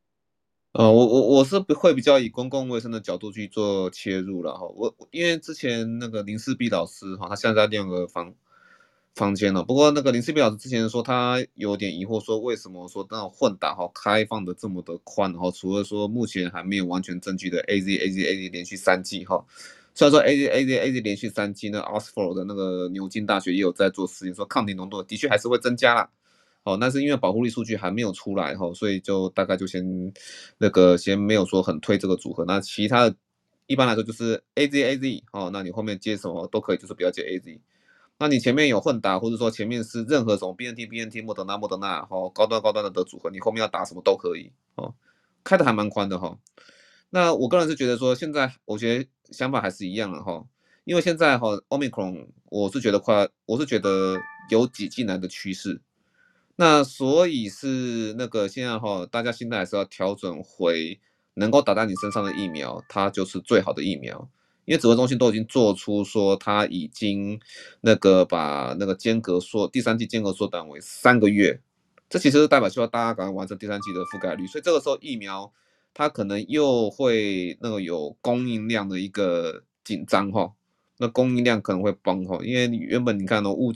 [0.76, 4.66] 呃，我我我是会比较以公共卫生的角度去做切入了哈。
[4.74, 8.34] 我因为之前那个林世璧老师哈，他现在在另一个房
[9.14, 9.62] 房间了。
[9.62, 15.48] 不过那个林世璧老师之前说他有点疑惑，说为什么说那种混打哈开放的这么的宽哈？
[15.52, 19.44] 除了说目前还没有完全证据的 A Z A Z A Z 连续三剂哈。
[19.94, 26.10] 虽然说 A Z A Z A Z 连续三期呢，Oxford 的那个牛津大学也有在做实验，说抗体浓度的确还是会增加啦。
[26.64, 30.12] 哦，那是因为保护力数据还没有出来哈，所以就大概就先
[30.59, 32.44] 那个先没有说很推这个组合。
[32.46, 33.16] 那其他的
[33.66, 37.61] 一般来说就是 A Z A Z 哦，那你后面接什么都可以，就是不要接 A Z。
[38.18, 44.94] 那你前面有混打，或者说前面是任何什么 B N T B N T 莫德纳莫德纳哦，高端高端的的组合，你后面要打什么都可以哦，
[45.42, 46.38] 开的还蛮宽的哈。
[47.11, 50.46] 那我个人是觉得说，现在我觉得想法还是一样的哈，
[50.85, 54.16] 因为现在哈，omicron 我是觉得快，我是觉得
[54.48, 55.81] 有挤进来的趋势，
[56.56, 60.98] 那所以是那个现在哈，大家心态还是要调整回
[61.34, 64.28] 能够打在你身上的疫苗，它就是最好的疫苗，
[64.64, 67.40] 因为指挥中心都已经做出说，它已经
[67.80, 71.60] 那个把那个间隔缩，第三季间隔缩短为三个月，
[72.08, 75.52] 这其实是代表需要大家赶快完成第三季的覆盖率，所以这个时候疫苗。
[75.96, 80.52] 它可能又会那个有供应量的一个紧张哈，
[80.98, 83.72] 那供应量可能会崩哈，因为原本你看呢，物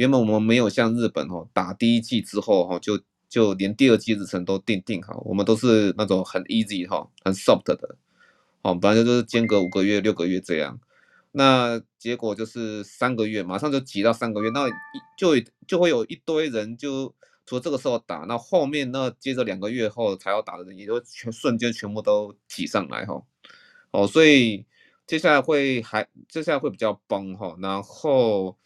[0.00, 7.96] 原本我们没有像日本哈，打第一季之后哈，就就连第二季日程都定定好，我们都是那种很 easy 哈，很 soft 的，
[8.62, 10.80] 哦，本来就是间隔五个月、六个月这样，
[11.32, 14.66] 那结果就是三个月，马上就挤到三个月，那
[15.18, 17.14] 就就会有一堆人就。
[17.46, 23.20] 除了这个时候打，那后面那接着两个月后才要打的人，也就全瞬间全部都挤上来哈，
[23.90, 24.64] 哦，所以
[25.04, 28.56] 接下来会还接下来会比较崩哈，然后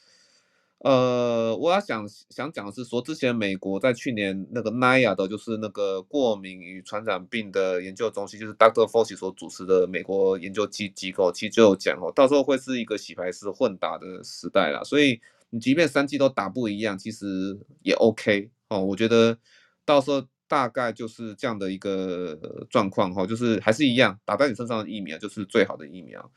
[0.85, 8.87] 呃，我要想想讲的是说，之前美国在去年那个 NIA 的，就是那个过敏与传染病的研究中心，就是 Dr.
[8.87, 15.18] Fauci 所主持的美国研究机机构，其实就有讲哦，到时候会是一个洗牌式混打的时代啦，所以
[15.49, 18.51] 你即便三季都打不一样，其实也 OK。
[18.68, 19.38] 哦，我觉得
[19.87, 26.31] 到时候大概就是这样的一个状况哈，就是还是一样，打在你身上的疫苗就是最好的疫苗。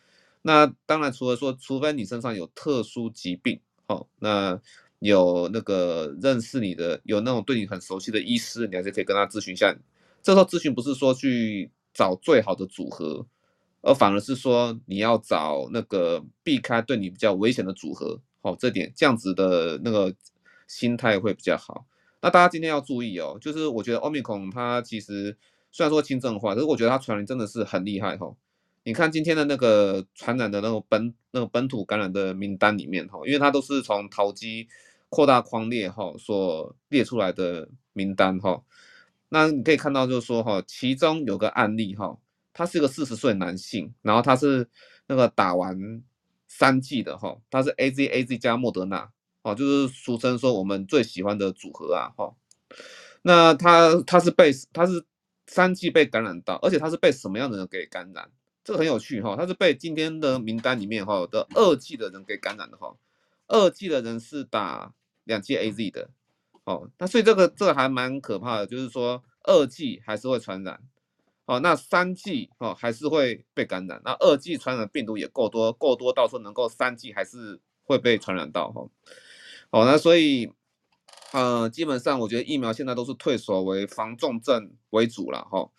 [0.44, 4.60] 那当然，除了说，除非你身上有特殊疾病，哦，那
[5.00, 9.76] 有那个认识你的，有那种对你很熟悉的医师，你还是可以跟他咨询一下。
[10.22, 13.26] 这时候咨询不是说去找最好的组合，
[13.82, 18.20] 而反而是说你要找那个避开对你比较危险的组合。
[18.42, 20.14] 好，这点这样子的那个
[20.68, 21.86] 心态会比较好。
[22.22, 25.38] 那大家今天要注意哦，就是我觉得奥密克戎它其实
[25.72, 28.36] 虽然说轻症化，可是我觉得它传染真的是很厉害哈。
[28.88, 34.66] 你看今天的那个传染的那种本那个本土感染的名单里面哈，因为它都是从淘机
[35.10, 38.64] 扩大框列哈所列出来的名单哈。
[39.28, 42.18] 那你可以看到就是说哈，其中有个案例哈，
[42.54, 44.66] 他是一个四十岁男性，然后他是
[45.08, 46.02] 那个打完
[46.48, 49.12] 三剂的哈，他是 A Z A Z 加莫德纳。
[49.42, 52.34] 哦，就是俗称说我们最喜欢的组合啊，哈。
[53.24, 55.04] 那他他是被他是
[55.46, 58.30] 三剂被感染到，而且他是被什么样的人给感染？
[58.68, 62.94] 这个很有趣哈，他是被今天的名单里面哈的二季的人给感染的哈。
[63.48, 66.10] 二季的人是打两剂 A Z 的，
[66.66, 70.82] 哦，那所以这个这个还蛮可怕的，就是说二季还是会传染，
[71.46, 78.86] 哦，那三季哦还是会被感染，那二季传染病毒也够多够多，到时候能够三季还是会被传染到哈。
[79.72, 80.52] 好，那所以，
[81.32, 85.70] 呃，基本上我觉得疫苗现在都是退缩为防重症为主了哈。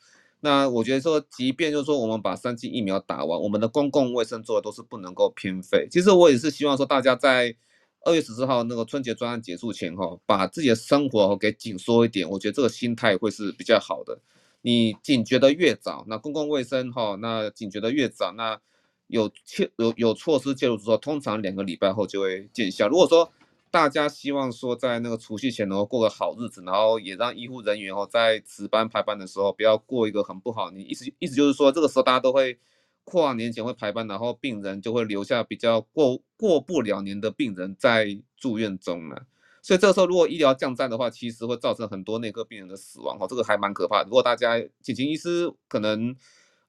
[0.40, 5.88] 那我觉得说，即便就是说我们把三剂疫苗打完，我们的公共卫生做的都是不能够偏废。
[5.90, 7.56] 其实我也是希望说，大家在
[8.04, 12.28] 二月十四号那个春节专案结束前哈，把自己的生活给紧缩一点。
[12.30, 14.20] 我觉得这个心态会是比较好的。
[14.62, 18.60] 你警觉的越早，那公共卫生哈，那警觉的越早，那
[19.08, 22.88] 有切有有措施介入之后，通常两个礼拜后就会见效。
[22.88, 23.32] 如果说
[23.70, 30.70] 大家希望说，在那个除夕前能够过个好日子，然后也让医护人员哦，在值班排班的时候不要过一个很不好。
[30.70, 32.58] 你意思意思就是说，这个时候大家都会
[33.04, 39.26] 跨年前会排班，然后病人就会留下比较过过不了年的病人在住院中了。
[39.62, 44.04] 所以这个时候如果医疗降战的话，其实会造成很多内科病人的死亡哈，这个还蛮可怕的。
[44.04, 46.16] 如果大家请请医师可能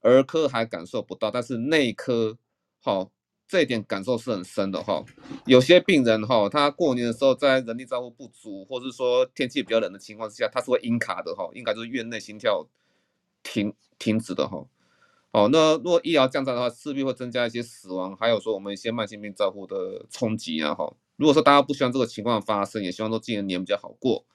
[0.01, 2.38] 儿科还感受不到，但是内科
[2.82, 3.11] 好。
[3.49, 5.03] 这一点感受是很深的哈，
[5.47, 12.67] 有些病人哈，他过年的时候在人力照顾不足，或是说天气比较冷的情况之下，他是会阴卡的哈，应该就是院内心跳
[13.41, 14.63] 停停止的哈。
[15.31, 20.75] 哦，那如果医疗降价的话，势必会增加一些死亡，还有说我们一些慢性病照护的冲击啊。
[20.75, 24.25] 哈，如果说大家不希望这个情况发生，也希望说今年年比较好过，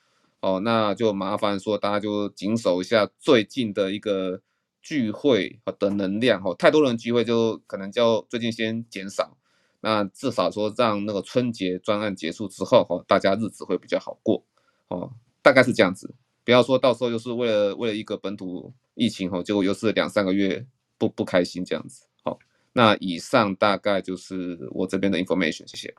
[0.40, 4.40] 哦，那就麻烦说大家就谨守一下最近的一个
[4.84, 6.40] 聚会的能量。
[6.40, 9.36] 哈，太多人聚会就可能就最近先减少，
[9.80, 14.44] 那至少说让那个春节专案结束之后，哈，大家日子会比较好过。
[14.86, 15.10] 哦，
[15.42, 16.14] 大概是这样子，
[16.44, 20.64] 不要说到时候又是为了为了一个本土疫情，哈，结果又是两三个月。
[20.96, 22.38] 不不开心这样子，好，
[22.72, 25.92] 那以上大概就是我这边的 information，谢谢。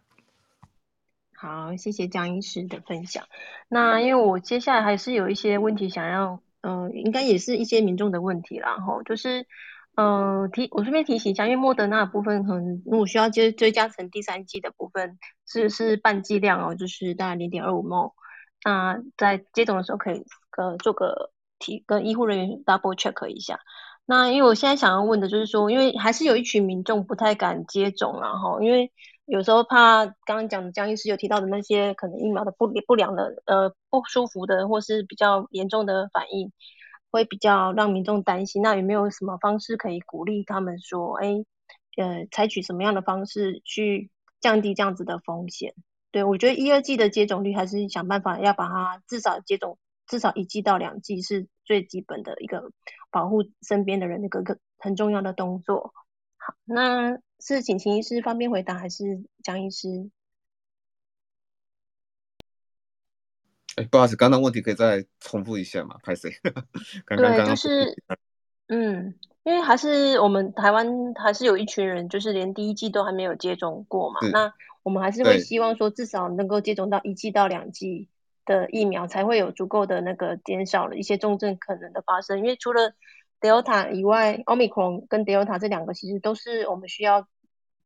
[1.34, 3.28] 好，谢谢江医师的分享。
[3.68, 9.45] 那因为我接下来还是有一些问题想要，嗯，应该也是一些民众的问题啦，吼，就是，
[9.95, 18.13] 嗯，提我顺便提醒一下，因为莫德纳的部分可能如果需要接追加成第三剂的部分，是是半剂量哦，就是大概零点二五 ml，
[18.63, 20.26] 那在接种的时候可以
[20.57, 23.59] 呃做个提跟医护人员 double check 一下。
[24.07, 28.91] 那因为我现在想要问的就是说，因为还是有一群民众不太敢接种然后因为
[29.26, 36.52] 有时候怕刚刚讲江医师有提到的那些可能疫苗的不不良的呃不舒服的或是比较严重的反应，
[37.12, 38.62] 会比较让民众担心。
[38.62, 41.44] 那有没有什么方式可以鼓励他们说，哎，
[41.98, 45.74] 呃，采取什么样的方式去降低这样子的风险？
[46.12, 49.78] 对我觉得一二季的接种率还是想办法要把它至少接种。
[50.08, 52.70] 至少一剂到两剂是最基本的一个
[53.10, 55.96] 保护身边的人的一个很重要的动作。
[56.46, 60.12] 好，那是请秦医师方便回答还是江医师？
[63.78, 65.98] 哎，不好意思，刚刚问题可以再重复一下吗？
[66.04, 66.30] 拍谁？
[67.08, 67.98] 对，就是，
[68.68, 74.20] 嗯，因为还是我们台湾还是有一群人，就是连第一季都还没有接种过嘛。
[74.32, 78.08] 那我们还是会希望说，至少能够接种到一剂到两剂。
[78.48, 82.93] 的疫苗才会有足够的那个减少了一些重症可能的发生，因为除了
[83.40, 87.28] Delta 以外，Omicron 跟 Delta 这两个其实都是我们需要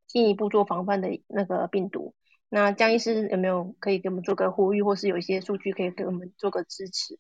[0.08, 2.14] 进一步做防范的那个病毒。
[2.50, 7.20] 那江医师有没有可以给我们做个呼吁，或是有一些数据可以给我们做个支持？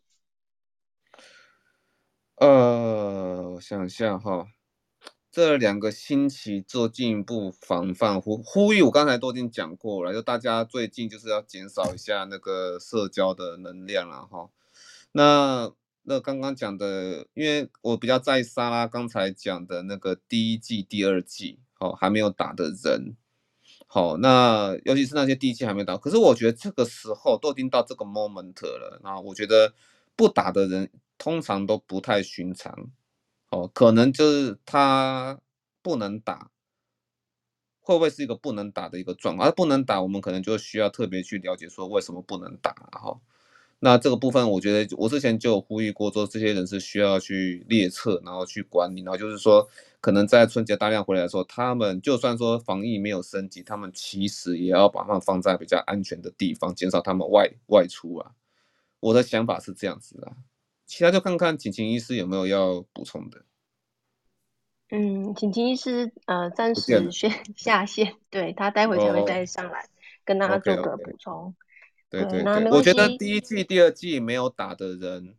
[2.35, 4.47] 呃，我想一下哈。
[5.31, 14.49] 这两个星期做进一步防范呼呼吁，我刚才都已经讲过了，就大家最近就是要减少一下那个社交的能量了哈。
[15.11, 15.71] 那
[16.09, 23.15] 那刚刚讲的，因为我比较在意莎拉刚才讲的那个第一季、第二季，好还没有打的人，
[23.85, 29.71] 好，那尤其是那些第一季还没打，可是我觉得这个时候都已经到这个 moment 了，那我觉得
[30.15, 30.89] 不打的人
[31.19, 32.89] 通常都不太寻常。
[33.51, 35.39] 哦，可能就是他
[35.83, 36.49] 不能打，
[37.81, 39.47] 会不会是一个不能打的一个状况？
[39.47, 43.19] 而不能打，我们可能就需要特别去了解说为什么不能打哈。
[43.81, 49.65] 那这个部分，我觉得我之前就有呼吁过，说这些人是需要去列册，然后去管理，然后就是说，
[50.01, 58.31] 可能在春节大量回来的时候，他们就算说防疫没有升级，他们其实也要把他们放在比较安全的地方，减少他们外外出啊。
[58.99, 60.35] 我的想法是这样子啊。
[60.85, 63.43] 其他就看看景晴医师有没有要补充的。
[64.89, 69.87] 嗯，景晴医师呃暂时先 下线，对他待会才会再上来
[70.25, 71.55] 跟大家做个补充。
[72.09, 75.35] 对对对，我觉得第一季、第二季没有打的人，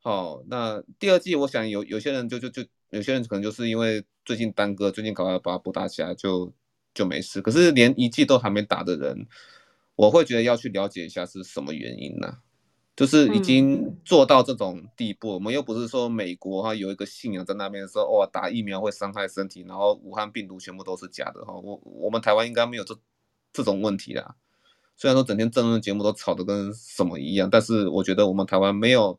[0.00, 6.52] 好，那第二季我想有有些人就就就有些人可能就是因为最近耽搁，最近搞快把它补打起来就
[6.94, 7.42] 就没事。
[7.42, 9.26] 可是连一季都还没打的人，
[9.96, 12.38] 我会觉得要去了解一下是什么原因呢？
[12.94, 21.52] 就是已经做到这种地步，我们又不是说美国哈有一个信仰在那边说哇打疫苗会伤害身体，然后武汉病毒全部都是假的哈。
[21.54, 22.96] 我我们台湾应该没有这
[23.52, 24.36] 这种问题啦。
[24.96, 29.18] 虽然说整天政论节目都吵得跟什么一样，但是我觉得我们台湾没有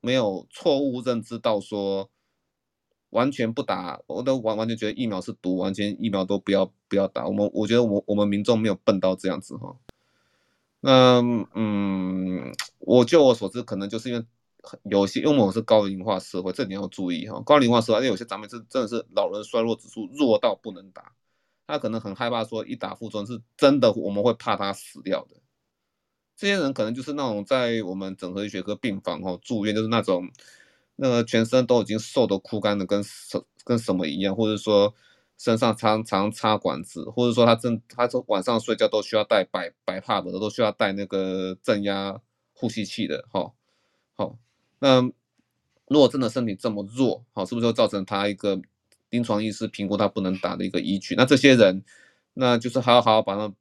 [0.00, 2.08] 没有错误认知到说
[3.10, 7.26] 完全不打，我都完完全觉得疫苗是毒，完全疫苗都不要不要打。
[7.26, 9.76] 我们我觉得我我们民众没有笨到这样子哈。
[10.80, 11.20] 那
[11.54, 14.24] 嗯，我就我所知，可能就是因为
[14.84, 17.42] 有些，因为我是高龄化社会，这点要注意哈。
[17.44, 21.12] 高龄化社会，而且有些咱们是真的是老人衰弱指数弱到不能打，
[21.70, 25.36] 他可能很害怕说一打副作用是真的，我们会怕他死掉的。
[26.36, 30.30] 这些人可能就是那种在我们整合医学科病房哦住院，就是那种
[30.96, 34.94] 那个全身都已经瘦的枯干的跟什跟什么一样，或者说。
[35.42, 42.20] 身上常常插管子，或者说他正他说晚上睡觉都需要带白白帕的，都需要带那个正压
[42.52, 43.50] 呼吸器的，哈，
[44.14, 44.36] 好，
[44.80, 45.00] 那
[45.86, 48.60] 如果真的身体这么弱，好，是不是就造成他一个
[49.10, 51.14] 临床医师评估他不能打的一个依据？
[51.14, 51.84] 那这些人，
[52.34, 53.54] 那就是还要好好把他们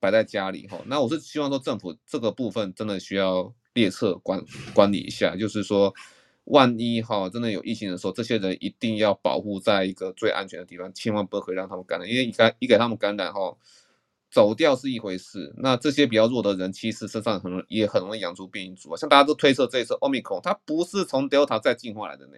[0.00, 4.44] 摆在家里，哈，那我是希望说政府这个部分真的需要列册管
[4.74, 5.94] 管理一下，就是说。
[6.48, 13.56] 万一哈真的有疫情的时候，这些人一定要保护在一个最安全的地方，千万不可以让他们感染，因为一感一给他们感染哈，
[14.30, 22.36] 走掉是一回事，那这些比较弱的人其实身上很也很容易养出变异株啊，像大家都推测这一次 Omicron 它不是从 Delta 再进化来的呢，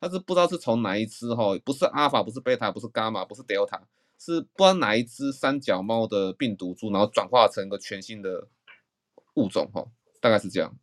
[0.00, 3.80] 它是不知道是从哪一只哈，不是阿尔法，不是贝塔，不是伽马，不是 Delta，
[4.18, 8.48] 是不知道哪一只三脚猫的病毒株，然后转化成一个全新的
[9.34, 9.86] 物种哈，
[10.20, 10.76] 大概是这样。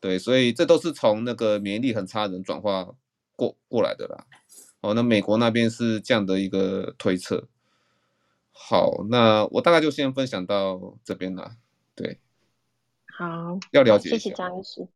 [0.00, 2.94] 对，所以这都是从那个免疫力很差的人转化
[3.36, 4.26] 过过来的啦。
[4.80, 7.48] 哦，那美国那边是这样的一个推测。
[8.52, 11.52] 好，那我大概就先分享到这边了。
[11.94, 12.18] 对，
[13.18, 14.88] 好，要了解谢谢张医师。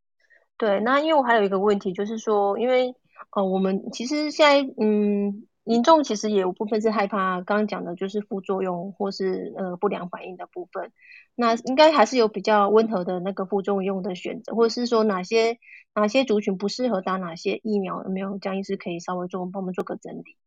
[0.57, 2.95] 对，那因为我还有一个问题，就是说，因为
[3.31, 5.47] 哦，我们其实现在嗯。
[5.67, 10.91] 民众其实也有部分是害怕，刚刚讲的就是副作用或是呃不良反应的部分。
[11.33, 15.57] 那应该还是有比较温和的那个副作用的选择，或者是说哪些
[15.95, 18.03] 哪些族群不适合打哪些疫苗？
[18.03, 20.37] 有没有江医师可以稍微做帮我们做个整理？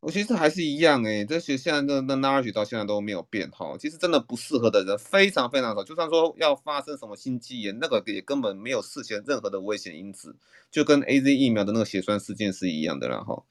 [0.00, 3.76] 我其实还是一样哎，这些现在的那那 r 到现在都没有变哈。
[3.78, 10.36] 其实真的不适合的人非常非常少，就算说要发生什么心肌炎，那个也根本没有事前任何的危险因子，
[10.70, 13.42] 就跟 A Z 疫苗的那个血栓事件是一样的啦哈。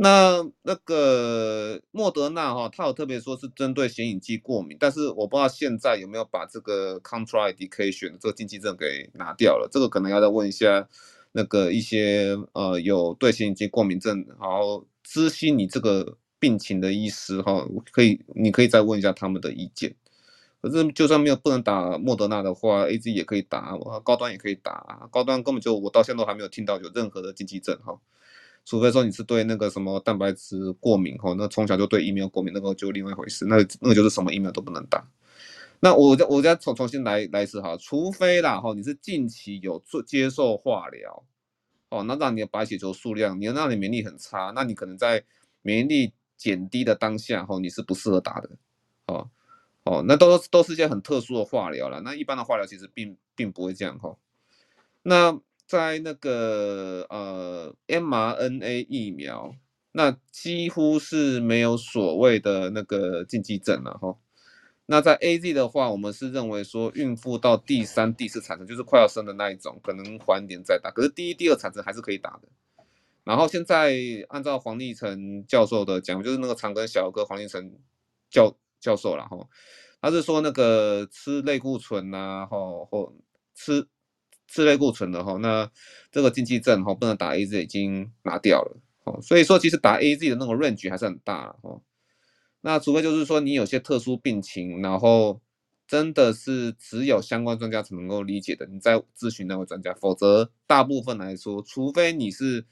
[0.00, 10.88] 那那个莫德纳哈，他有特别说是针对显影剂过敏，但是我不知道现在有没有把这个 contraindication 这个禁忌症给拿掉了，这个可能要再问一下
[11.32, 19.94] 那个一些呃有对显影剂过敏症，然后知悉你这个病情的医师哈，可以你可以再问一下他们的意见。
[20.60, 27.98] 可是就算没有不能打莫德纳的话，A Z 也可以打，我高端也可以打，高端根本就我到现在都还没有听到有任何的禁忌症哈。
[28.66, 35.02] 除非说你是对那个什么蛋白质过敏哈，那从小就对疫苗过敏，那个就另外一回事，那那个就是什么疫苗都不能打。
[35.80, 41.24] 那我再我再重重新来来一次哈，除非啦哈，你是近期有做接受化疗，
[41.90, 45.24] 哦，那让你的白血球数量，你让你免疫力很差，那你可能在
[45.62, 48.50] 免疫力减低的当下哈，你是不适合打的，
[49.06, 49.30] 哦
[49.84, 54.16] 哦，那都都是一些很特殊的化疗了，那一般的化疗其实并并不会这样哈，
[55.02, 55.40] 那。
[55.68, 59.54] 在那个呃 mRNA 疫苗，
[59.92, 64.16] 那几乎是没有所谓的那个禁忌症了哈。
[64.90, 70.90] 那在 AZ 的话，我们是认为说孕妇到第三、第四产程，就是快要生的那一种，可能缓点再打。
[70.90, 72.48] 可是第一、第二产程还是可以打的。
[73.22, 73.94] 然后现在
[74.30, 77.70] 按照黄立成教授的讲，就是那个长庚小儿科黄立成
[78.30, 79.36] 教教授了哈，
[80.00, 83.12] 他是说那个吃类固醇呐，哈或
[83.54, 83.86] 吃。
[84.50, 85.70] 吃类固醇的哈，那
[86.10, 91.82] 这个禁忌症哈不能打 A Z 已经拿掉了，哦，所以说其实打 A Z 的那个 range 还是很大哦。
[92.60, 95.40] 那除非就是说你有些特殊病情，然后
[95.86, 102.66] 真的是只有相关专家才能够理解的，你再咨询那位专家，否则大部分来说，除非你是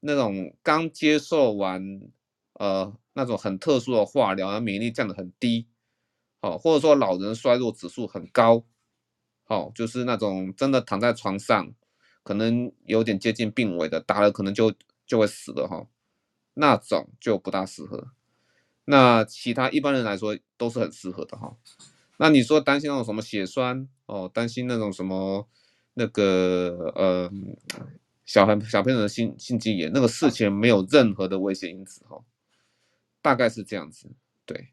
[0.00, 2.00] 那种刚接受完
[2.54, 5.68] 呃那种很特殊的化疗，然后免疫力降得很低，
[6.40, 8.64] 好，或者说老人衰弱指数很高。
[9.46, 11.72] 哦，就是那种真的躺在床上，
[12.22, 14.74] 可能有点接近病危的，打了可能就
[15.06, 15.86] 就会死的哈，
[16.52, 18.08] 那种就不大适合。
[18.90, 21.54] 那其他一般人来说都是很适合的哈。
[22.16, 25.46] 那你说担心那种什么血栓哦，担心那种什么
[25.92, 27.30] 那个呃
[28.24, 32.24] 小孩小朋友的心心肌炎，那个事前没有任何的危险因子哈，
[33.20, 34.08] 大概是这样子，
[34.46, 34.68] 对。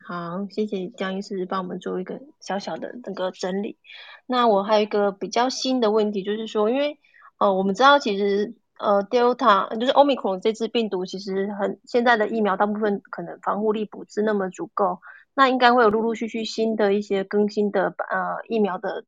[0.00, 3.78] 好，谢谢江医师帮我们做一个小小的那个整理。
[4.26, 6.98] 那我还有一个比较新的问题，就是说，因为
[7.38, 15.00] 呃，我们知道其实呃，Delta 就是 Omicron 这支病毒，其实很现在的疫苗大部分可能防护力不是那么足够，
[15.34, 19.04] 那应该会有陆陆续续新的一些更新的呃疫苗的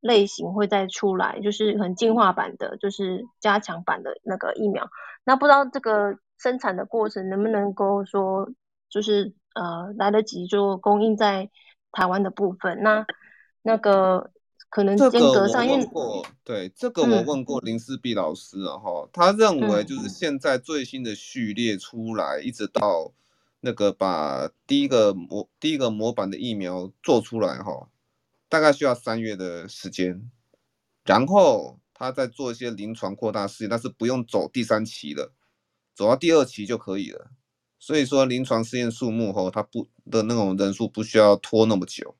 [0.00, 4.88] 类型会再出来，就是很进化版的，就是加强版的那个疫苗。
[5.24, 8.48] 那不知道这个生产的过程能不能够说，
[8.88, 9.34] 就是。
[9.56, 11.48] 呃，来得及就供应在
[11.90, 13.06] 台湾的部分，那
[13.62, 14.30] 那个
[14.68, 15.88] 可能间隔上，因为
[16.44, 23.12] 对这个我问过林思碧老师了哈，他认为就是现在最新的序列出来，一直到
[23.60, 27.88] 那个把第一个模第一个模板的疫苗做出来哈，
[28.48, 30.30] 大概需要三月的时间，
[31.04, 35.32] 然后他再做一些临床扩大试验，但是不用走第三期了，
[35.94, 37.30] 走到第二期就可以了。
[37.78, 42.16] 所以说，临床试验数目吼，它不的那种人数不需要拖那么久，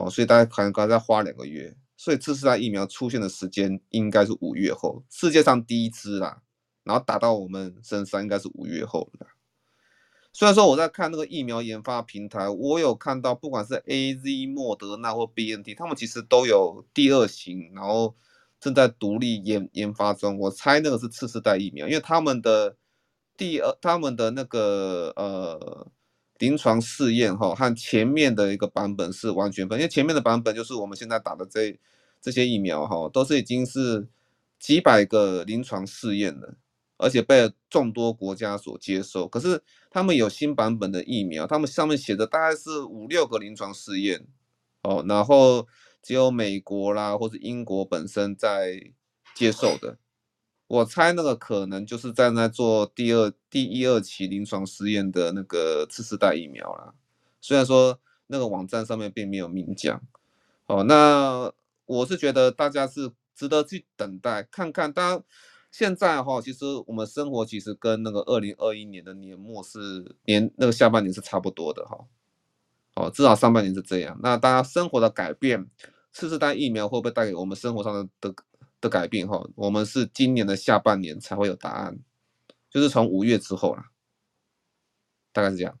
[0.00, 6.42] 哦，所以大家可能刚再花两个月，所以次世代疫苗出现的时间应该是五月后，世界上第一支啦，
[6.84, 9.26] 然后打到我们身上应该是五月后的。
[10.32, 18.14] 虽然说我在看那个疫苗研发平台，我有看到不管是 A Z、莫德纳或 B N T，他们其实都有第二型，然后
[18.60, 20.38] 正在独立研研发中。
[20.38, 22.76] 我猜那个是次世代疫苗，因为他们的
[23.36, 25.88] 第二他们的那个呃
[26.40, 31.78] 临床试验哈和前面的一个版本是完全分，因为前面的版本就是我们现在打的这
[32.20, 34.08] 这些疫苗哈都是已经是
[34.58, 36.56] 几百个临床试验了。
[37.02, 44.26] 而且被众多国家所接受，可是他们有新版本的疫苗，他们上面写的大概是五六个临床试验，
[44.82, 45.66] 哦，然后
[46.02, 48.92] 只有美国啦或者英国本身在
[49.34, 49.96] 接受的，
[50.70, 56.94] 我猜那个可能就是在那做第二、第一二期临床试验的那个次世代疫苗啦。
[57.40, 57.98] 虽然说
[58.28, 60.00] 那个网站上面并没有明讲，
[60.66, 61.52] 哦，那
[61.86, 65.24] 我是觉得大家是值得去等待看看，当然。
[65.72, 71.96] 现在哈，其实我们生活其实跟那个二零二一年的年末是年那个下半年是差不多的哈，
[72.96, 74.18] 哦，至少上半年是这样。
[74.20, 75.68] 那大家生活的改变，
[76.10, 78.34] 次世代疫苗会不会带给我们生活上的的
[78.80, 79.42] 的改变哈？
[79.54, 81.98] 我们是今年的下半年才会有答案，
[82.70, 83.90] 就是从五月之后啦，
[85.32, 85.78] 大概是这样。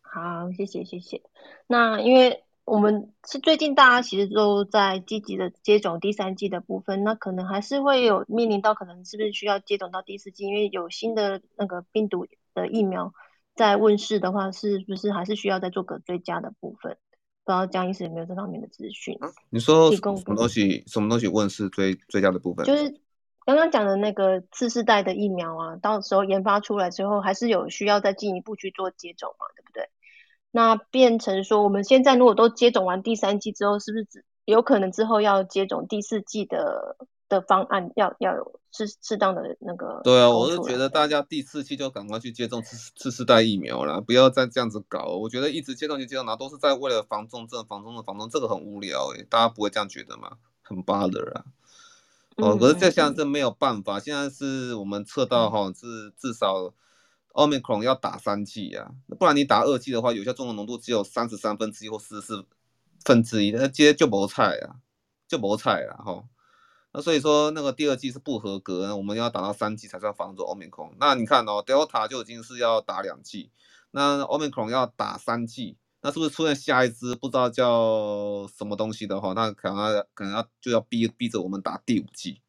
[0.00, 1.22] 好，谢谢谢谢。
[1.66, 2.44] 那因为。
[2.70, 13.14] 我们是最近大家其实都在积极的接种第三季的部分，那可能还是会有面临到可能是不是需要接种到第四季，因为有新的那个病毒的疫苗
[13.54, 16.98] 在问世的话，是不是还是需要再做个追加的部分？
[17.48, 19.18] 不知道江医师有没有这方面的资讯？
[19.48, 20.84] 你说什么东西？
[20.86, 22.66] 什么东西问世最最佳的部分？
[22.66, 23.00] 就是
[23.46, 29.88] 刚刚讲的那个次世代的疫苗啊，到时候研发出来之后，还是有需要再进一步去做接种嘛，对不对？
[30.50, 36.98] 那变成说，我们现在如果都接种完第三季之后，是不是有可能之后要接种第四季的
[37.28, 40.00] 的方案，要要有适适当的那个？
[40.04, 45.16] 对啊，我是觉得大家第四期就赶快去接种次次世代疫苗了，不要再这样子搞。
[45.20, 50.38] 我觉得一直接种就接种，然后都是在为了防重症、防重症、防重，这个很无聊诶，大家不会这样觉得吗？
[50.62, 51.44] 很 bother 啊。
[52.36, 56.74] 哦，可是这像这没有办法，现在是我们测到哈，是至少。
[57.32, 62.44] 奥密克戎要打三剂呀，不然你打二剂的话，有效重症浓度只有三十三分之一或四十四
[63.04, 64.82] 分之一，那直接就没菜啊，
[65.28, 66.24] 就没菜了哈。
[66.92, 70.94] 那所以说那个第二剂是不合格，我们要打到三剂才算防住奥密克戎。
[70.98, 73.50] 那你看哦，Delta 就已经是要打两剂，
[73.90, 82.40] 那奥密克戎要打三剂，那是不是出现下一支不知道叫什么东西的话，那可能可能要就要逼逼着我们打第五剂。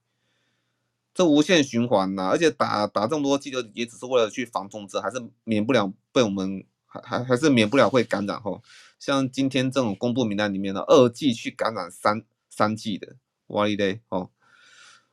[1.14, 8.64] 这无限循环呐，而且打打这么多剂，就也只是为了去防重症，还是免不了被我们还还还是免不了会感染吼。
[8.98, 13.18] 像今天这种公布名单里面的二剂去感染三三剂的，
[13.50, 14.32] 哇嘞哦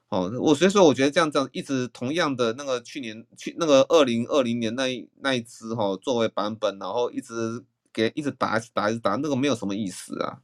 [0.09, 10.41] 哦，我所以说我觉得这样这样一直同样的那个去年去那个二零二零年那一那一支哈作为版本，然后一直给一直打一直打一直打，那个没有什么意思啊。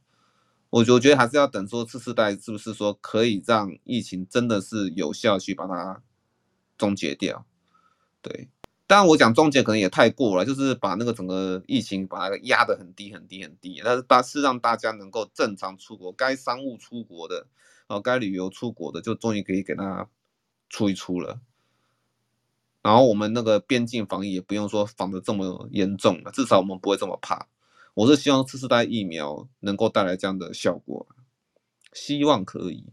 [0.69, 6.01] 我我觉得还是要等说次世代是不是说可以让疫情真的是有效去把它
[6.77, 7.45] 终结掉，
[8.21, 8.49] 对。
[8.85, 17.47] 当然我讲终结可能也太过了，就是把那个整个疫情把它压得很低很低很低，但是大是让大家能够正常出国，该商务出国的，
[17.93, 20.09] 哦，该旅游出国的，就终于可以给他
[20.69, 21.39] 出一出了。
[22.81, 27.47] 然后我们那个边境防疫也不用说防得这么严重了，至少我们不会这么怕。
[27.93, 31.07] 我是希望次世代疫苗能够带来这样的效果，
[31.93, 32.85] 希望可以。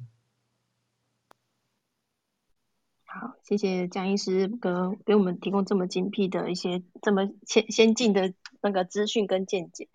[3.04, 9.88] 好，谢谢蒋医师哥给我们提供这么精辟的一些这么先先进的那个资讯跟见解。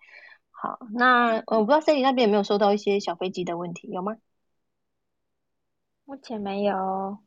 [0.50, 4.16] 好，那我不知道 C 里那边有没有收到一些小飞机的问题，有吗？
[6.06, 7.18] 目前没有。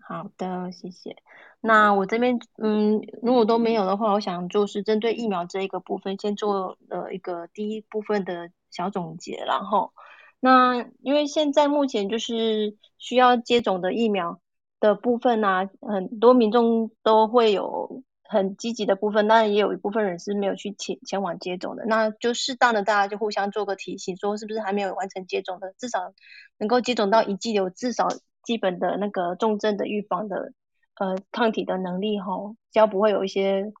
[0.00, 1.16] 好的，谢谢。
[1.60, 9.44] 那我这边，嗯，如果都没有的话，我想就是针对疫苗这一个部分，先做了一个第一部分的小总结。
[9.46, 9.92] 然后，
[10.40, 14.40] 那因为现在目前就是需要接种的疫苗
[14.80, 21.84] 的部分呢，很多民众都会有很积极的部分，当然也有一部分人是没有去前前往接种的。
[21.86, 26.12] 那就适当的大家就互相做个提醒，说是不是还没有完成接种的，至少
[26.58, 28.08] 能够接种到一剂有至少
[28.44, 30.52] 基本的那个重症的预防的。
[31.00, 33.72] 呃，抗体的能力哈，只要不会有一些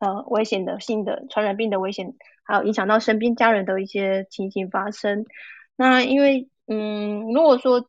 [0.00, 5.24] 呃危险的性的传染病的危险，还有影响到身边家人的一些情形发生。
[5.76, 7.88] 那因为嗯，如果说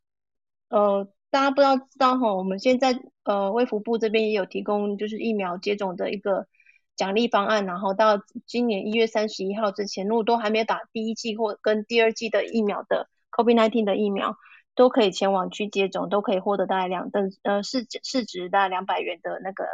[0.70, 6.48] 呃大家不知道知道哈，我们现在呃卫福部这边也有提供就是疫苗接种的一个
[6.96, 14.36] 奖励方案，然后到今年一月三十一号之前，如果都还没有打第一剂或跟第二剂的疫苗的 COVID-19 的疫苗。
[14.76, 19.66] 都可以前往去接种，都可以获得大概两等呃市市值大概两百元的那个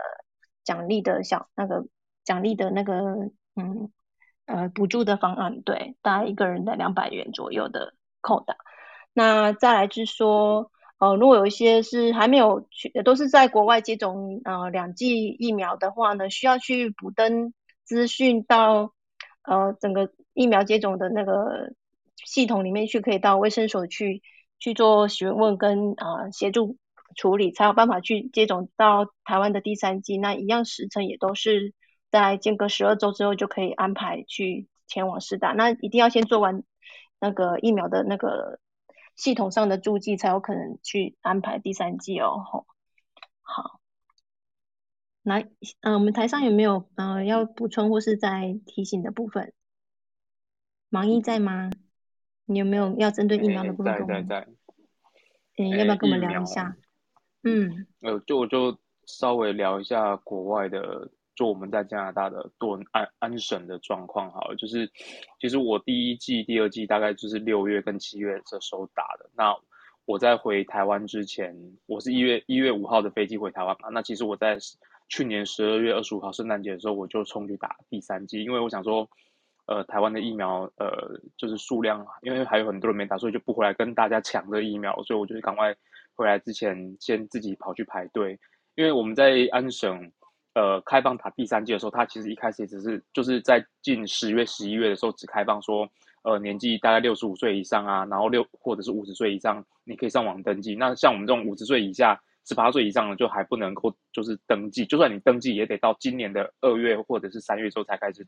[0.64, 1.86] 奖励的小那个
[2.24, 2.96] 奖励的那个
[3.56, 3.92] 嗯
[4.48, 8.56] 呃补助的方案，对，大概一个人的两百元左右的扣打。
[9.14, 18.94] 那再来就是说，呃，如果有一些是还没有去，都是在国外接种呃两剂疫苗的话呢，需要去补登资讯到
[19.44, 21.74] 呃整个疫苗接种的那个
[22.24, 24.24] 系统里面去，可以到卫生所去
[24.58, 26.78] 去做询问跟啊协助
[27.18, 30.18] 处理，才有办法去接种到台湾的第三剂。
[30.18, 31.74] 那一样时程也都是
[32.10, 35.52] 在间隔十二周之后就可以安排去前往施打。
[35.52, 36.64] 那一定要先做完
[37.20, 38.60] 那个疫苗的那个。
[39.16, 42.44] 系统上的注记才有可能去安排第三季哦。
[43.42, 43.80] 好，
[45.24, 45.50] 来
[45.82, 49.54] 嗯，我们台上有没有嗯要补充或是在提醒的部分？
[50.92, 51.70] 盲医在吗？
[52.46, 54.06] 你有没有要针对疫苗的部分？
[54.08, 54.48] 在在在。
[55.58, 56.76] 嗯，要不要跟我们聊一下？
[57.44, 57.88] 嗯。
[58.02, 61.12] 呃，就我就稍微聊一下国外的。
[61.36, 64.90] 就我们在加拿大的多安安省的状况，好，就是
[65.38, 69.30] 其实我第一季、第二季大概就是六月跟七月这时候打的。
[69.36, 69.54] 那
[70.06, 71.54] 我在回台湾之前，
[71.88, 73.90] 我是一月一月五号的飞机回台湾嘛。
[73.90, 74.58] 那其实我在
[75.10, 79.10] 去年十二月二十五号圣诞节的时候，我就冲去打第三剂，因为我想说，
[79.66, 85.76] 呃，台湾的疫苗，呃，就是数量，因为还有很多人没打，所以就不回来跟大家抢这疫苗，所以我就赶快
[86.14, 88.40] 回来之前先自己跑去排队，
[88.76, 90.10] 因为我们在安省。
[90.56, 95.88] 呃，开放打第三季的时候，它其实一开始也只是就是在近十月、十一月的时候只开放说，
[96.24, 100.74] 呃，年纪大概六十五岁以上啊，然后六或者是五十岁以上，你可以上网登记。
[100.74, 104.86] 那像我们这种五十岁以下、十八岁以上的，就还不能够就是登记。
[104.86, 108.26] 就算你登记，也得到今年的二月或者是三月之后才开始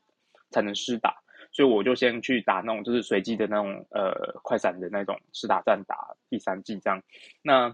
[0.52, 1.16] 才能试打。
[1.54, 4.12] 所以我就先去打那种就是随机的那种呃
[4.44, 5.96] 快闪的那种试打站打
[6.30, 7.02] 第三季这样。
[7.42, 7.74] 那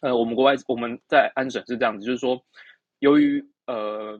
[0.00, 2.42] 呃，我们国外我们在安省是这样子，就是说
[2.98, 4.18] 由于呃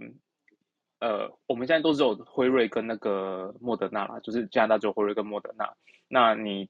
[1.01, 5.73] 呃，我们现在都只有辉瑞跟那个莫德纳啦，就是加拿大只有辉瑞跟莫德纳。
[6.09, 6.69] 那你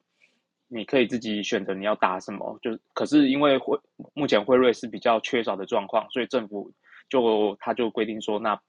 [0.68, 3.76] 你可以自己选择你要打什么，就可是因为辉
[4.14, 6.70] 目前辉瑞是比较缺少的状况，所以政府
[7.08, 8.60] 就他就规定说，那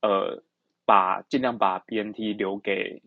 [0.00, 0.42] 呃
[0.86, 3.02] 把尽量把 BNT 留给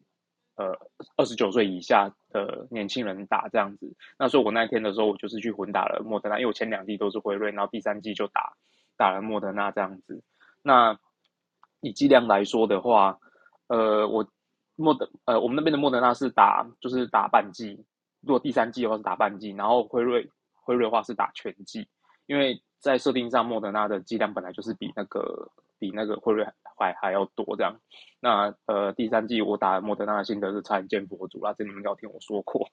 [0.56, 0.78] 呃
[1.16, 3.96] 二十九岁以下的年轻人打这样子。
[4.20, 8.54] 那所以我那天的时候，我就是去混打了莫德纳，因为我前两季都是辉瑞，然后第三季就打
[8.98, 10.22] 打了莫德纳这样子。
[10.64, 10.98] 那
[11.82, 13.20] 以剂量来说的话，
[13.68, 14.26] 呃，我
[14.76, 17.86] 莫德呃，我们那边的莫德纳是打就是打半剂，
[18.22, 21.88] 如果第三剂的话是打半剂，然后辉瑞辉瑞的话是打全剂，
[22.26, 26.44] 因为在设定上莫德纳的剂量本来就是比那个比那个辉瑞
[26.78, 27.76] 还还要多这样。
[28.20, 32.68] 那呃第三剂我打莫德纳的心得是差一见佛祖啦，这你们要听我说过，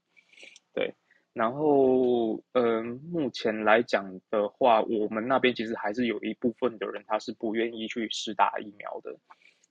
[0.72, 0.94] 对。
[1.32, 9.16] 然后，嗯，目前来讲的话，我们那边其实还是有一部分的人，他是不愿意去试打疫苗的。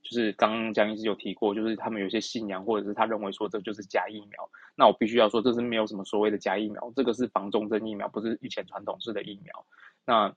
[0.02, 4.50] 就是刚刚江医师有提过，就是他们有些信仰，或者是他认为说这就是假疫苗。
[4.74, 9.66] 那我必须要说，这是没有什么所谓的假疫苗，这个是防重症疫苗，不是以前传统式的疫苗。
[10.06, 10.34] 那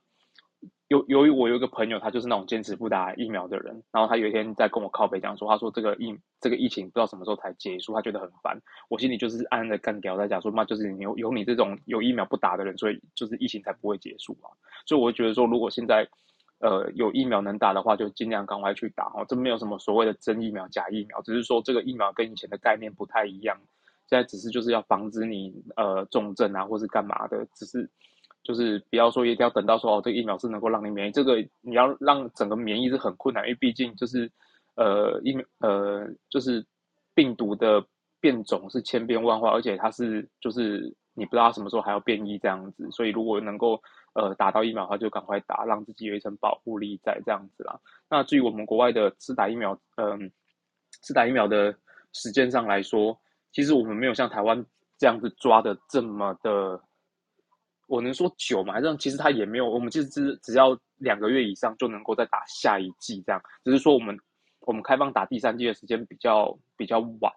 [0.89, 8.61] 由由于我有一个朋友，他就是那种坚持不打疫苗的人，然后他有一天在跟我靠背讲说，他说这个疫这个疫情不知道什么时候才结束，他觉得很烦。
[8.89, 14.49] 我心里就是暗暗的干掉在讲说，妈就是有有你这种有疫苗不打的人，所以就是疫情才不会结束嘛。
[14.85, 16.07] 所以我觉得说，如果现在
[16.59, 19.25] 呃有疫苗能打的话，就尽量赶快去打哦。
[19.27, 23.57] 这没有什么所谓的真疫苗假疫苗，只是说这个疫苗跟以前的概念不太一样，
[24.07, 27.89] 现在只是就是要防止你呃重症啊，或是干嘛的，只是。
[28.43, 34.29] 就是不要说一定要等到说哦，这个疫苗是能够让你免疫，这个你要让整个免疫是很困难，因为毕竟就是
[34.75, 36.65] 呃疫呃就是
[37.15, 37.81] 病毒的
[38.19, 43.81] 变种是千变万化，而且它是就是你不知道它什么时候还要变异这样子，所以如果能够
[44.13, 47.79] 呃打到疫苗的话，就赶快打，让自己有一层保护力在这样子啦。
[48.09, 50.29] 那至于我们国外的自打疫苗，嗯，
[51.01, 51.73] 自打疫苗的
[52.11, 53.17] 时间上来说，
[53.53, 54.65] 其实我们没有像台湾
[54.97, 56.81] 这样子抓的这么的。
[57.87, 58.79] 我能说久吗？
[58.79, 64.17] 这样其实他也没有，我们其实只只要两个月以上就能够再打下一季，这样只是说我们
[64.61, 67.31] 我们开放打第三季的时间比较比较晚，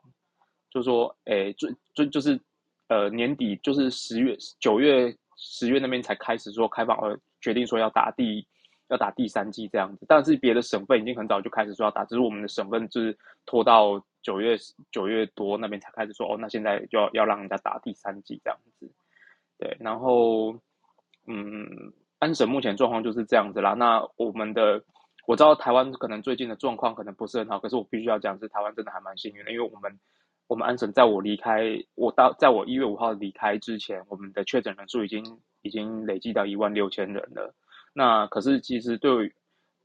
[0.71, 2.41] 就是说，诶，最最就是
[2.89, 8.47] 呃年底就是十月九月十月那边才开始说开放，呃决定说要打第
[8.89, 14.57] 要打第三季这样子，但是别的省份已经很早就开始说要打，只是我们的省份就是拖到九月
[14.93, 18.89] 九月多那边才开始说，哦，那现在就要要让人家打第三季这样子。
[19.59, 20.53] 对，然后，
[21.27, 23.75] 嗯，安省目前状况就是这样子啦。
[23.75, 24.83] 那我们的
[25.27, 29.99] 我知道台湾可能最近的状况可能不是很好，可是我必须要讲是台湾真的还蛮幸运的，因为我们
[30.47, 31.63] 我们安省在我离开
[31.95, 35.25] 我到在我一月五号离开之前，我们的确诊人数已经
[35.63, 37.55] 已经累计到一万六千人了。
[37.95, 39.33] 那可是其实对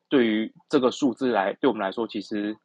[0.09, 2.57] 对于这个数字来对我们来说，其实。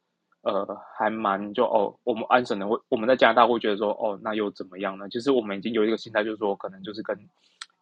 [0.47, 0.65] 呃，
[0.97, 5.09] 还蛮就哦，我们安省的会，我们在加拿大会觉得说，哦，那又怎么样呢？
[5.09, 7.19] 其实我们已经有一个心态，就是说，可能就是跟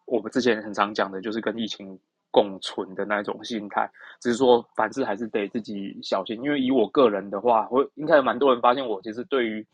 [0.04, 1.96] 我们之前很常讲的，就是跟疫情
[2.32, 3.88] 共存的那种心态。
[4.20, 6.42] 只是说，凡事还是得自己小心。
[6.42, 9.64] 因为以我个人的话，我应该有蛮多人发现我其实对于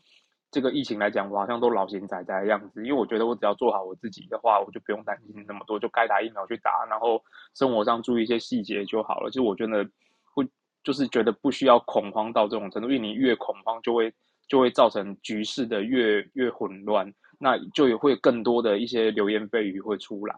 [0.51, 2.85] 这个疫情来讲，我好像都老型仔仔的样子。
[2.85, 7.19] 因为我觉得我只要做好我自己的话，我就不用担心那么多，就该打疫苗去打，然后
[7.55, 9.31] 生活上注意一些细节就好了。
[9.31, 9.83] 其实我觉得。
[10.83, 14.13] 就是觉得不需要恐慌到这种程度，因为你越恐慌，就会
[14.47, 20.35] 就会造成局势的越越混乱，那就也会更多的一些流言蜚语会出来。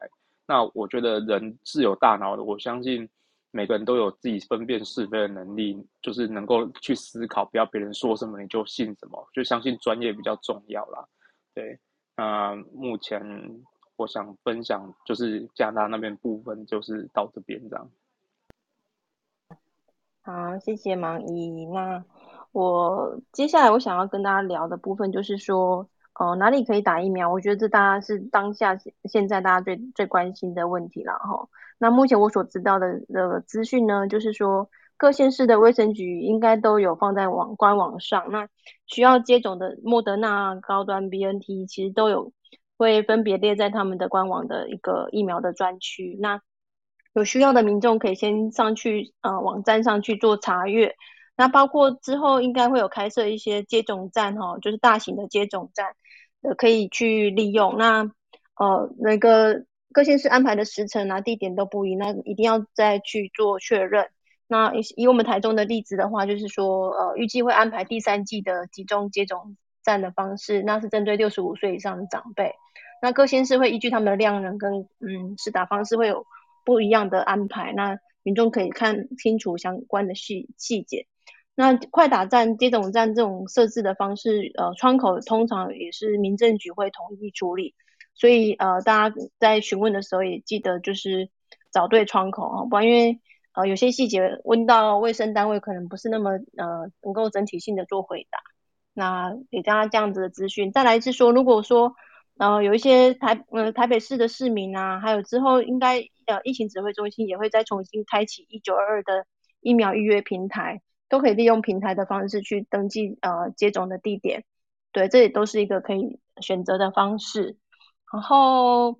[0.47, 3.09] 那我觉得人是有大脑的，我相信
[3.49, 11.03] 每个人都有自己分辨是非的能力，就是能够去思考，不要别人说什么你就信什么，就相信专业比较重要啦。
[11.55, 11.79] 对，
[12.15, 13.19] 那目前
[13.95, 17.89] 我想分享就是加拿大那边部分，就是到这边这样。
[20.25, 21.67] 好，谢谢芒一。
[21.67, 22.03] 那
[22.51, 25.87] 我接下来我想要跟大家聊的部分就是说，
[26.19, 27.31] 呃，哪里可以打疫苗？
[27.31, 31.47] 我觉得这大家是当下现在大家最最关心的问题了哈。
[31.77, 34.67] 那目前我所知道的的资讯呢，就是说
[34.97, 38.31] 各县市的卫生局应该都有放在网官网上。
[38.31, 38.47] 那
[38.87, 42.33] 需要接种的莫德纳、高端 BNT 其实都有
[42.79, 46.17] 会分别列在他们的官网的一个疫苗的专区。
[46.19, 46.41] 那
[47.15, 50.95] 有需要的民众可以先上去呃网站上去做查阅，
[51.37, 55.95] 那包括之后应该会有开设一些接种站哈，就是大型的接种站，
[56.41, 57.77] 呃可以去利用。
[57.77, 58.11] 那
[58.57, 59.63] 呃那个
[59.93, 64.09] 各县市安排的时程啊地点都不一，那一定要再去做确认。
[64.47, 72.55] 那以以我们台中的例子的话，就是说呃预计会安排第三季的集中接种站的方式，那是针对六十五岁以上的长辈。
[73.01, 76.25] 那各县市会依据他们的量能跟嗯施打方式会有。
[76.65, 81.05] 不一样的安排，那民众可以看清楚相关的细细节。
[81.57, 87.75] 那快打站、接种站这种设置的方式，呃，窗口通常也是民政局会统一处理，
[88.13, 91.29] 所以呃，大家在询问的时候也记得就是
[91.71, 93.21] 找对窗口啊，不然因为
[93.53, 98.39] 呃有些细节问到卫生单位可能不是那么呃能够整体性的做回答，
[98.93, 100.73] 那给大家这样子的资讯。
[100.73, 101.95] 再来是说，如果说
[102.35, 106.07] 然后有一些台嗯台北市的市民啊，还有之后应该。
[106.27, 109.27] 呃，疫情指挥中心也会再重新开启一九二二的
[109.61, 114.43] 疫苗预约平台，都可以利用平台的方式去登记呃接种的地点，
[114.91, 117.57] 对，这也都是一个可以选择的方式。
[118.11, 118.99] 然后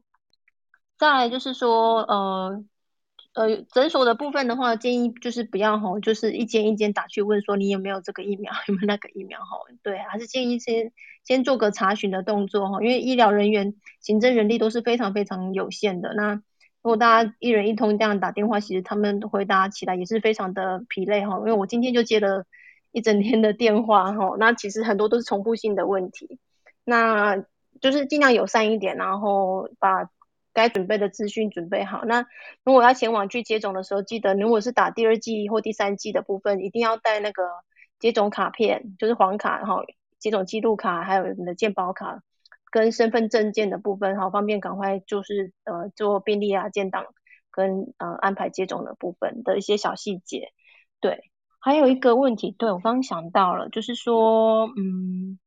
[0.99, 2.63] 再来就是说，呃
[3.35, 10.91] 呃，诊所的部分的话，建议就是不要吼，就是一间一间打去问说你有没有这个疫苗， 有没有那个疫苗吼，对，还是建议先
[11.23, 16.41] 先做个查询的动作哈，因为医疗人员行政人力都是非常非常有限的，那。
[16.81, 21.37] 如果大家一人一通这样打电话，其实他们回答起来也是非常的疲累哈。
[21.39, 22.45] 因为我今天就接了
[22.91, 26.37] 一整天的电话哈，那其实很多都是重复性的问题，
[26.83, 27.43] 那
[27.81, 30.11] 就是尽量友善一点，然后把
[30.55, 32.03] 该准备的资讯准备好。
[32.05, 32.25] 那
[32.63, 37.43] 如果要前往去接种的时候，记得如果是打第二剂或第三剂的部分，一定要带那个
[37.99, 39.83] 接种卡片，就是黄卡哈，
[40.17, 42.23] 接种记录卡，还有你的健保卡。
[42.71, 47.05] 跟身份证件的部分，好方便赶快就是呃做便利啊建档
[47.49, 50.51] 跟呃安排接种的部分的一些小细节。
[50.99, 55.39] 对，还有一个问题，对我刚刚想到了，就是说嗯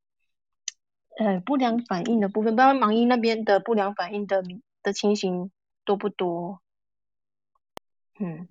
[1.18, 4.42] 呃不良反应的部分，不知道盲医那边的不良反应的
[4.88, 5.50] 的情形
[5.84, 6.60] 多不多？
[8.18, 8.48] 嗯，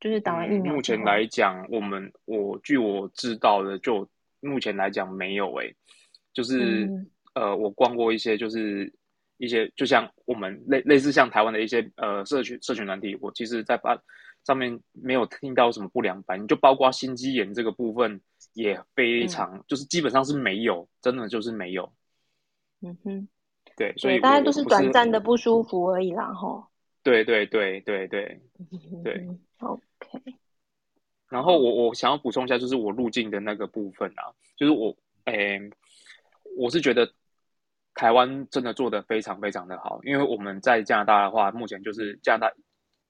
[0.00, 0.74] 就是打完疫苗。
[0.74, 4.08] 目前来讲，我们我据我知道的，就
[4.40, 5.76] 目前来讲没有诶，
[6.32, 6.90] 就是。
[7.36, 8.90] 呃，我逛过一些，就是
[9.36, 13.94] 一些，就像我们类类似像台湾的一些呃社群社群团体，我其实在把
[14.46, 18.18] 上面没有听到什么不良反应，就包括心肌炎这个部分
[18.54, 21.92] 也非常，就是基本上是没有，真的就是没有。
[22.80, 23.28] 嗯哼，
[23.76, 26.64] 对，所以大家都是短暂的不舒服而已啦，吼。
[27.02, 28.40] 对对对对对
[29.04, 29.28] 对
[29.60, 30.34] ，OK。
[31.28, 34.96] 然后我我想要补充一下，就是我入境的那个部分啊，就是我
[35.26, 35.60] 诶，
[36.56, 37.08] 我是觉得。
[37.98, 42.54] 台湾真的做的非常非常的好，因为我们在加拿大的话，目前就是加拿大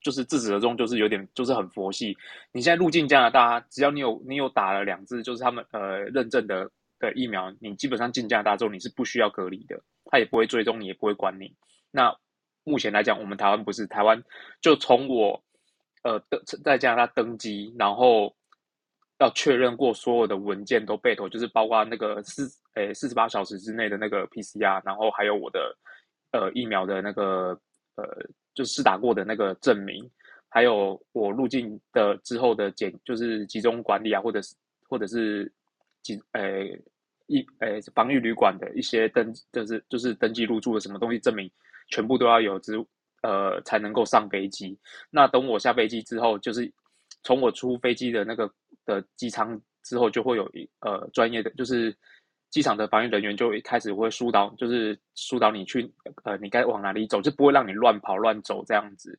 [0.01, 2.17] 就是自始而终就是有点就是很佛系。
[2.53, 11.55] 你现在入境加拿大，只要你有你有打了两支，就是他们呃认证的的疫苗，你基本上进加拿大之后你是不需要隔离的，他也不会追踪你，也不会管你。
[11.91, 12.17] 那
[12.65, 14.23] 目前来讲，我们台湾不是台湾，
[14.61, 15.45] 就从我
[16.03, 18.35] 呃登在加拿大登机，然后。
[19.19, 25.75] 要确认过所有的文件都备妥，就是包括那个四诶四十八小时之内的那个 PCR，然后还有我的
[26.33, 27.59] 呃疫苗的那个
[27.95, 28.05] 呃
[28.53, 30.07] 就是打过的那个证明，
[30.51, 34.55] 还有我入境的之后的检就是集中管理啊，或者是
[34.87, 35.51] 或者是
[36.07, 36.65] 几呃
[37.27, 41.51] 一呃防疫旅馆的一些登就是就是登记入住的什么东西证明，
[41.89, 42.77] 全部都要有之
[43.23, 44.79] 呃才能够上飞机。
[45.11, 46.73] 那等我下飞机之后，就是
[47.25, 48.49] 从我出飞机的那个
[48.85, 51.93] 的机舱之后，就会有一呃专业的就是
[52.51, 55.93] 机场的防疫人员就一开始会疏导，就是疏导你去
[56.23, 59.19] 呃你该往哪里走，就不会让你乱跑乱走这样子。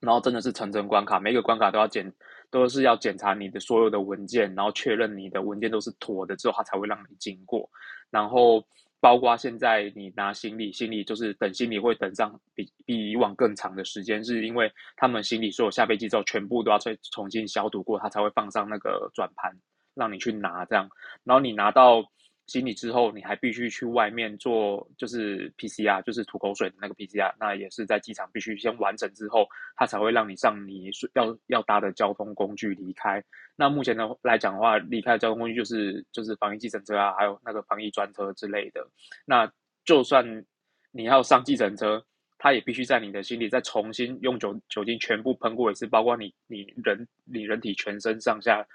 [0.00, 2.10] 然后真的是层层关卡，每个关卡都要检，
[2.50, 7.68] 都是要检查你的所有的文件，然后确认你的文件都是妥的之后，他才会让你经过。
[8.10, 8.64] 然后
[9.00, 19.52] 包括现在你拿行李，行李就是等行李会等上比比以往更长的时间，是因为他们行李所有下飞机之后全部都要再重新消毒过，他才会放上那个转盘
[19.94, 20.88] 让你去拿这样。
[21.24, 22.04] 然后你拿到。
[22.50, 29.46] 行李之后，你还必须去外面做，就是 PCR，就是吐口水的那个 PCR，那也是在机场必须先完成之后，
[29.76, 33.22] 他才会让你上你要要搭的交通工具离开。
[33.54, 38.84] 那目前的来讲的话，离开的交通工具就是就是防疫计程车啊，还有那个防疫专车之类的。
[39.24, 39.48] 那
[39.84, 40.44] 就算
[40.90, 42.04] 你要上计程车，
[42.36, 48.66] 他也必须在你的心里再重新用酒酒精全部喷过一次，包括你你人你人体全身上下，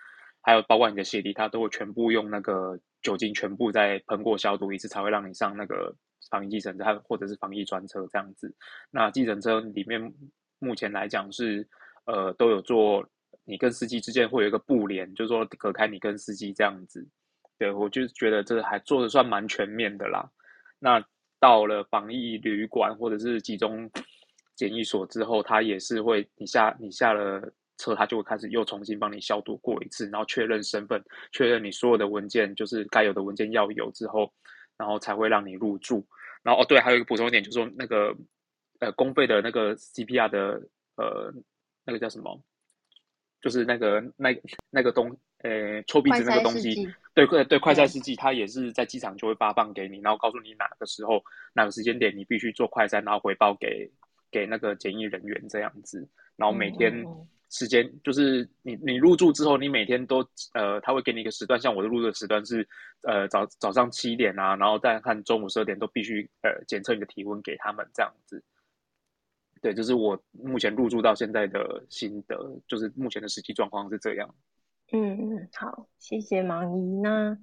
[0.41, 2.79] 还有包括你的鞋底，他都会全部用那个。
[3.05, 5.95] 酒精全部再喷过消毒一次，才会让你上那个
[6.31, 8.51] 防疫计程车或者是防疫专车这样子。
[8.89, 10.11] 那计程车里面
[10.57, 11.67] 目前来讲是
[12.05, 13.07] 呃都有做，
[13.43, 17.07] 你跟司机之间会有一个布帘，就是说隔开你跟司机这样子。
[17.59, 20.27] 对我就是觉得这还做的算蛮全面的啦。
[20.79, 21.05] 那
[21.39, 23.87] 到了防疫旅馆或者是集中
[24.55, 27.53] 检疫所之后，他也是会你下你下了。
[27.77, 34.31] 车它就会开始又重新帮你消毒过一次，然后确认身份，确认你所有的文件就是该有的文件要有之后，
[34.77, 36.05] 然后才会让你入住。
[36.41, 38.15] 然后哦对，还有一个补充一点，就是说那个
[38.79, 40.61] 呃公费的那个 CPR 的
[40.95, 41.33] 呃
[41.83, 42.39] 那个叫什么，
[43.41, 44.29] 就是那个那
[44.69, 51.21] 那个东呃抽鼻子那个东西，对对对，快筛试剂，它也是在机场就会发放给你，然后告诉你哪个时候
[51.53, 53.91] 哪个时间点你必须做快筛，然后回报给
[54.31, 56.07] 给那个检疫人员这样子，
[56.37, 57.05] 然后每天。
[57.57, 60.17] 时间就是你你入住之后，你每天都
[60.53, 62.67] 呃，他会给你一个时段，像我的入住时段是
[63.03, 68.43] 呃早早上七点啊，然后再看中午十二点都必须呃检测你的体温给他们这样子。
[69.61, 72.37] 对，就是我目前入住到现在的心得，
[72.67, 74.35] 就是目前的实际状况是这样。
[74.91, 77.37] 嗯嗯，好，谢谢芒姨那。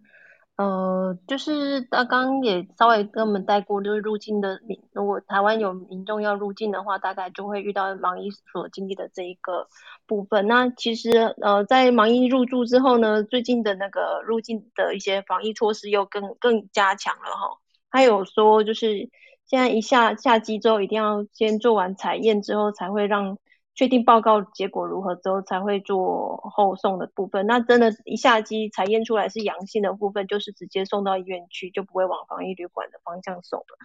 [0.56, 9.66] 呃，就是刚刚也稍微跟我们带过，就是入境的民，如果台湾有民众要入境的话，大概就会遇到盲医所经历的这一个
[10.06, 10.46] 部分。
[10.46, 17.58] 那其实呃，在盲医入住之后呢，最近的那个入境的一些防疫措施又更更加强了哈。
[17.90, 19.08] 他有说，就是
[19.46, 23.38] 现在一下下机之后，一定要先做完采验之后，才会让。
[23.74, 27.46] 确定报告结果如何之后，才会做后送的部分。
[27.46, 33.78] 那真的，一下机采验出来是阳性的部分，就是直接送到医院去，就不会往防疫旅馆的方向送了。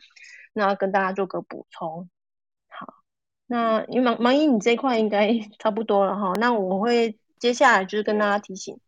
[0.52, 2.10] 那跟大家做个补充。
[2.68, 2.96] 好，
[3.46, 6.34] 那因为盲盲医你这块应该 差不多了哈。
[6.40, 8.80] 那我会接下来就是跟大家提醒，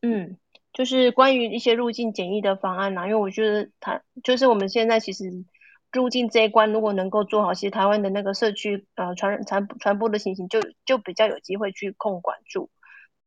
[0.00, 0.38] 嗯，
[0.72, 5.44] 就是关于一些入境检疫的方案呐，因为我觉得它就是我们现在其实。
[5.92, 12.70] 入境这一关如果能够做好，其实台湾的那个社区呃传传传播的情形就就比较有机会去控管住，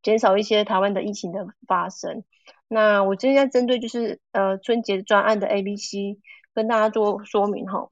[0.02, 2.24] 减少一些台湾的疫情的发生。
[2.68, 6.20] 那我今天针对就是呃春节专案的 A、B、C
[6.54, 7.90] 跟大家做说明哈。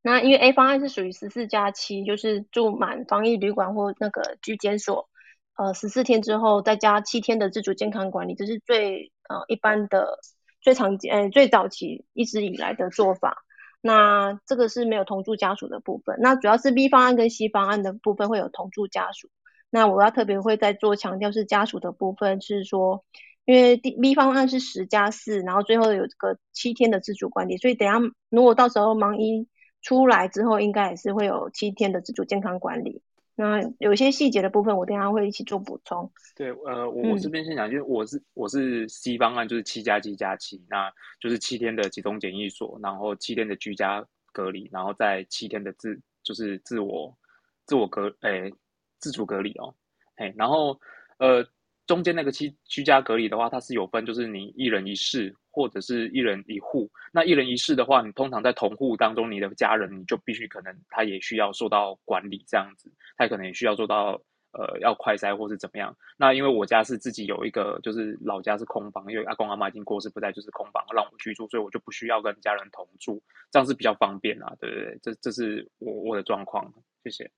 [0.00, 5.08] 那因为 A 方案是属于十四加七，就是住满防疫旅馆或那个居检所，
[5.56, 10.18] 呃十四天之后再加七天的自主健康管理，这是最呃一般的
[10.62, 13.44] 最常见呃最早期一直以来的做法。
[13.80, 19.30] 那这个是没有同住家属的部分，那主要是 B 方案跟 C 方案的部分会有同住家属。
[19.70, 23.04] 那我要特别会再做强调是家属的部分，是说，
[23.44, 27.98] 因为 B 方案是十加四，然后最后有这个七天的自主管理，所以等下
[28.30, 29.46] 如果到时候盲医
[29.82, 33.02] 出来之后，应该也是会有七天的自主健康管理。
[33.38, 36.10] 那有些细节的部分，我等下会一起做补充。
[36.34, 47.16] 对，呃，我我这边先讲，就是我是我是 C 方案，就是七加七加七，那就是七天的集中检疫所，然后七天的居家隔离，然后再七天的自就是自我
[47.64, 48.52] 自我隔诶
[48.98, 49.72] 自主隔离哦，
[50.16, 50.80] 嘿，然后
[51.18, 51.46] 呃
[51.88, 55.34] 中间那个七居家隔离的话，它是有分，就是你一人一室。
[55.50, 64.12] 或者是一人一户，那一人一室的话，你通常在同户当中，你的家人你就必须可能他也需要受到管理这样子，他可能也需要做到
[64.52, 65.92] 呃要快筛或是怎么样。
[66.16, 73.20] 那因为我家是自己有一个，就是老家是空房，因为阿公阿妈已经过世不在，就是空房让我居住，所以我就不需要跟家人同住，
[73.50, 74.98] 这样是比较方便啊，对不对？
[75.02, 76.72] 这这是我我的状况，
[77.02, 77.28] 谢谢。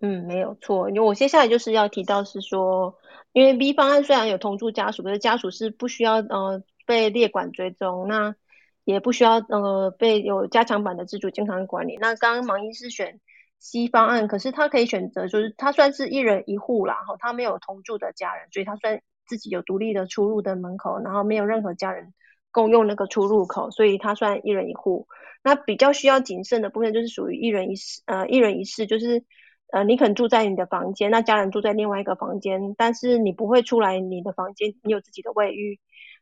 [0.00, 0.88] 嗯，没有错。
[0.90, 2.96] 因为我接下来就是要提到是说，
[3.32, 8.36] 因为 B 方案虽然有同住家属，可是家属是不需要呃被列管追踪，那
[8.84, 11.96] 也不需要呃被有加强版的自主健康管理。
[12.00, 13.18] 那刚刚盲医是选
[13.58, 22.14] C 方案，可是他可以选择就是他算是一人一户啦，哈，他没有同住的家人，所以他算自己有独立的出入的门口，然后没有任何家人
[22.52, 25.08] 共用那个出入口，所以他算一人一户。
[25.42, 29.24] 那比较需要谨慎的部分就是属于一人一室，呃，一人一室就是。
[29.70, 35.78] 呃，你可能住在你的房间，那家人住在另外一个房间，但是你不会出来你的房间，你有自己的卫浴，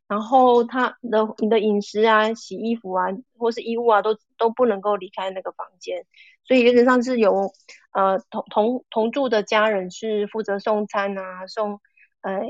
[0.09, 3.07] 然后他的你的饮食啊、洗衣服啊，
[3.39, 6.05] 或是衣物啊，都都不能够离开那个房间，
[6.45, 7.53] 所以原则上是由
[7.93, 11.81] 呃同同同住的家人是负责送餐啊，送
[12.23, 12.41] 呃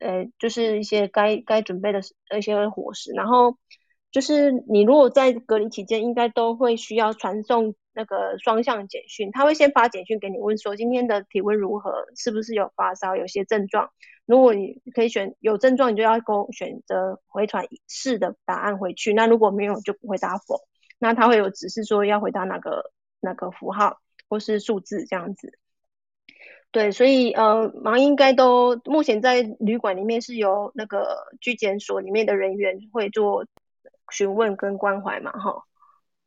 [0.00, 2.00] 呃就是一些该该准备的
[2.36, 3.56] 一些伙食，然后
[4.16, 7.74] 就是你如果在隔离期间，应该都会需要传送。
[7.92, 13.90] 那个双向简讯，他会先发简讯给你，问说今天的体温如何，是不是有发烧，有些症状。
[14.26, 19.12] 如果你可以选有症状，你就要勾选择回传是的答案回去。
[19.12, 20.60] 那如果没有，就不会答否。
[20.98, 23.98] 那他会有指示说要回答哪个哪个符号
[24.30, 25.58] 或是数字这样子。
[26.70, 33.46] 对，所以呃，忙应该都目前在旅馆里面是由那个居检所里面的人员会做
[34.10, 35.64] 询问跟关怀嘛，哈。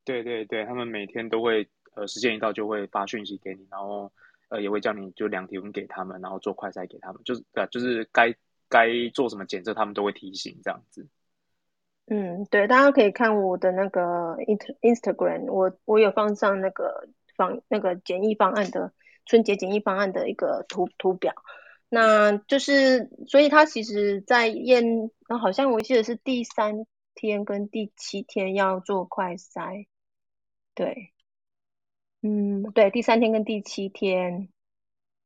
[0.05, 4.11] 对对对，他们每天都会，呃，时间一到就会发讯息给你，然后，
[4.49, 8.33] 呃，也会叫你就量体温给他们，然后做快筛给他们，就是呃，就是该
[8.67, 11.07] 该做什么检测，他们都会提醒这样子。
[12.07, 18.91] 嗯，对，大家可以看我的那个 int Instagram，我我有放上那个方那个检疫方案的
[19.27, 21.35] 春节检疫方案的一个图图表，
[21.87, 26.87] 那就是，所以他其实在验，好像我记得是第三
[27.19, 29.87] 天跟第七天要做快筛。
[30.73, 31.11] 对，
[32.21, 34.47] 嗯，对，第三天跟第七天，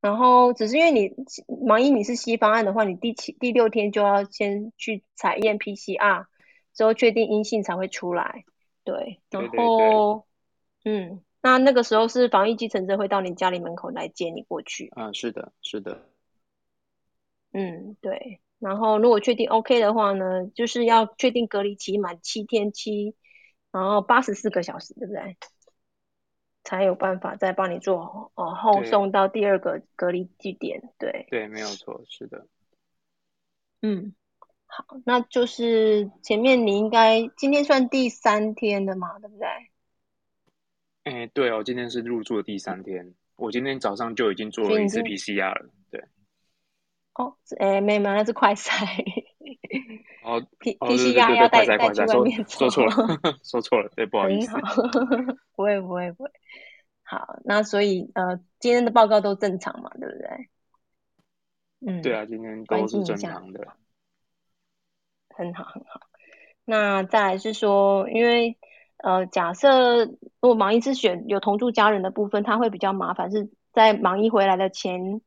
[0.00, 1.10] 然后只是因为你
[1.46, 6.26] 盲一你是西方案的话，你第七、第六天就要先去采验 PCR，
[6.72, 8.44] 之后确定阴性才会出来。
[8.82, 10.26] 对，然后，
[10.84, 14.88] 嗯，那那个时候是防疫计程车会到你家里门口来接你过去。
[14.96, 16.10] 啊，是的，是的。
[17.52, 23.14] 嗯，对，然后如果确定 OK 的话呢，就是要确定隔离期满七天七。
[23.70, 25.36] 然后八十四个小时，对不对？
[26.62, 30.80] 才有办法再帮你做哦，后送到第二个隔离地点。
[30.96, 32.46] 对对，没有错，是的。
[33.82, 34.14] 嗯，
[34.66, 39.48] 好，那就是前面你应该今天算第三天的嘛，对不对？
[41.02, 45.68] 哎，对哦，今天是入住的第三天，我今天早上就已经做了一次 PCR 了。
[47.14, 47.24] 对。
[47.24, 48.84] 哦，哎，没有，那是快筛。
[50.24, 52.92] 哦，P P C R 要带带去外面说错了，
[53.44, 54.56] 说错了，对，不好意思。
[55.54, 56.30] 不会不会不会。
[57.02, 60.48] 好，那所以呃，今天的报告都正常嘛，对不对？
[61.86, 63.66] 嗯，对啊，今天都是正常的。
[65.28, 66.00] 很好很好。
[66.64, 68.56] 那再来是说，因为
[68.96, 75.20] 呃，假设如果盲医是选有同住家人的部分，他会比较麻烦，是在盲医回来的前。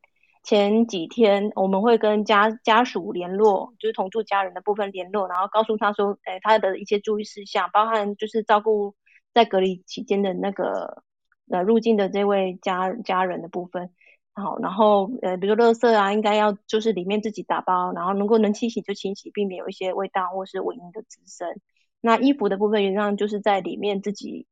[0.47, 8.95] 前几天我们会跟家家属联络，就是同住家人的部分联络，然后告诉他说，哎，他的一些注意事项，包含就是照顾
[9.33, 11.03] 在隔离期间的那个
[11.51, 13.89] 呃入境的这位家家人的部分，
[14.35, 21.59] 好，然后呃比如说垃圾啊，应该要就是里面自己打包，然后能够能清洗就清洗，避免有一些味道或是蚊蝇的滋生。
[21.99, 24.47] 那衣服的部分原则上就是在里面自己。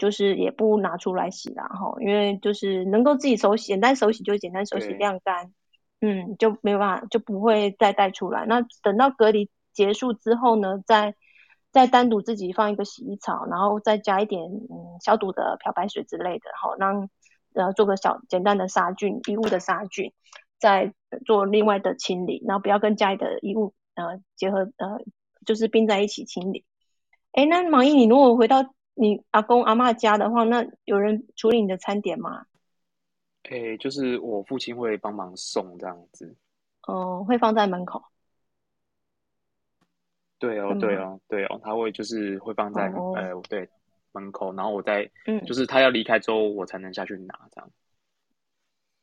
[0.00, 5.52] 就是也不拿出来洗啦，哈，因为就是能够自己手洗，简单手洗就简单手洗晾干，
[6.00, 8.46] 嗯，就没有办法就不会再带出来。
[8.46, 11.14] 那等到隔离结束之后呢，再
[11.70, 17.10] 再单独自己放一个洗衣槽，然后再加一点嗯消毒的漂白水之类的，好让
[17.52, 20.14] 呃做个小简单的杀菌衣物的杀菌，
[20.58, 20.94] 再
[21.26, 24.98] 做另外的清理，然后不要跟家里的衣物呃结合呃
[25.44, 26.64] 就是并在一起清理。
[27.32, 28.64] 哎，那马毅，你如果回到。
[29.00, 32.44] 你阿公阿妈家的话，那有人处理你的餐点吗？
[33.44, 36.36] 诶，就是我父亲会帮忙送这样子。
[36.86, 38.02] 哦，会放在门口。
[40.38, 43.66] 对哦，对哦，对哦，他会就是会放在呃对
[44.12, 47.70] 门口，然后我再嗯，就是他要离开之后，我才能下去拿这样。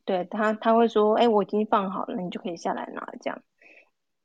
[0.05, 3.41] 对他，他会说：“哎，我已经放好了，你就可以下来拿。”这样。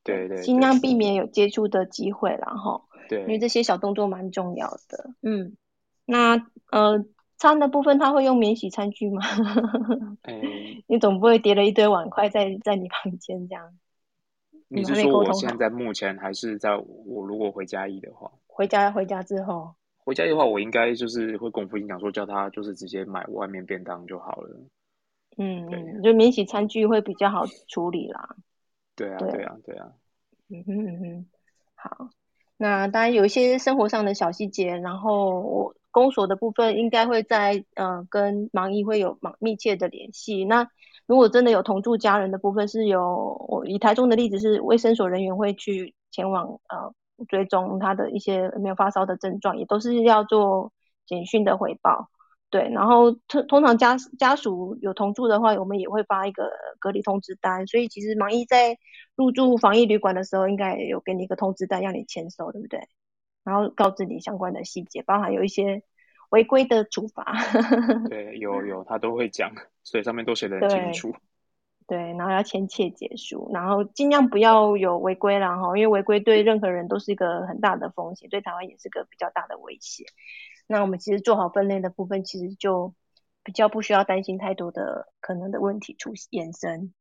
[0.05, 0.43] 对对。
[0.43, 5.11] 尽量避免有接触的机会，然后对，因为这些小动作蛮重要的。
[5.23, 5.57] 嗯。
[6.05, 6.37] 那
[6.71, 7.05] 呃，
[7.37, 9.23] 餐的部分他会用免洗餐具吗？
[10.87, 13.79] 你总不会叠了一堆碗筷在在你旁边这样？
[14.69, 18.31] 你是说我现在目前还是在我如果回家义的话？
[18.47, 19.75] 回家回家之后？
[20.05, 24.61] 回家的话，我应该就是会跟父亲讲说，叫他就是直接买外面便当就好了。
[25.37, 28.37] 嗯就免洗餐具会比较好处理啦。
[28.97, 29.93] 对啊，对对啊，对啊，
[30.49, 31.27] 嗯哼嗯哼，
[31.75, 32.09] 好，
[32.63, 40.45] 那当然有一些生活上的小细节，然后我公所的部分应该会在呃跟盲医会有密切的联系。
[40.45, 40.69] 那
[41.07, 46.95] 如果真的有同住家人的部分，是有我以台中的例子是卫生所人员会去前往呃
[47.27, 50.73] 追踪他的一些没有发烧的症状，也都是要做
[51.05, 52.11] 简讯的回报。
[52.53, 57.67] 对，然后通通常家家属有同住的话，我们也会发一个隔离通知单。
[57.67, 58.77] 所以其实盲医在
[59.17, 62.87] 入住防疫旅馆的时候，应该也有给你一个通知单让你签收，对不对？
[63.43, 65.83] 然后告知你相关的细节，包含有一些
[66.29, 67.35] 违规的处罚。
[68.11, 69.51] 对，有有他都会讲，
[69.83, 71.17] 所以上面都写的很清楚。
[71.89, 80.05] 对，然后要签切结束，然后尽量不要有违规啦哈，因为违规对任何人都是一个很大的风险，对台湾也是个比较大的威胁。
[80.73, 82.95] 那我们其实做好分类的部分，其实就
[83.45, 86.95] 比较不需要担心太多的可能的问题出衍生。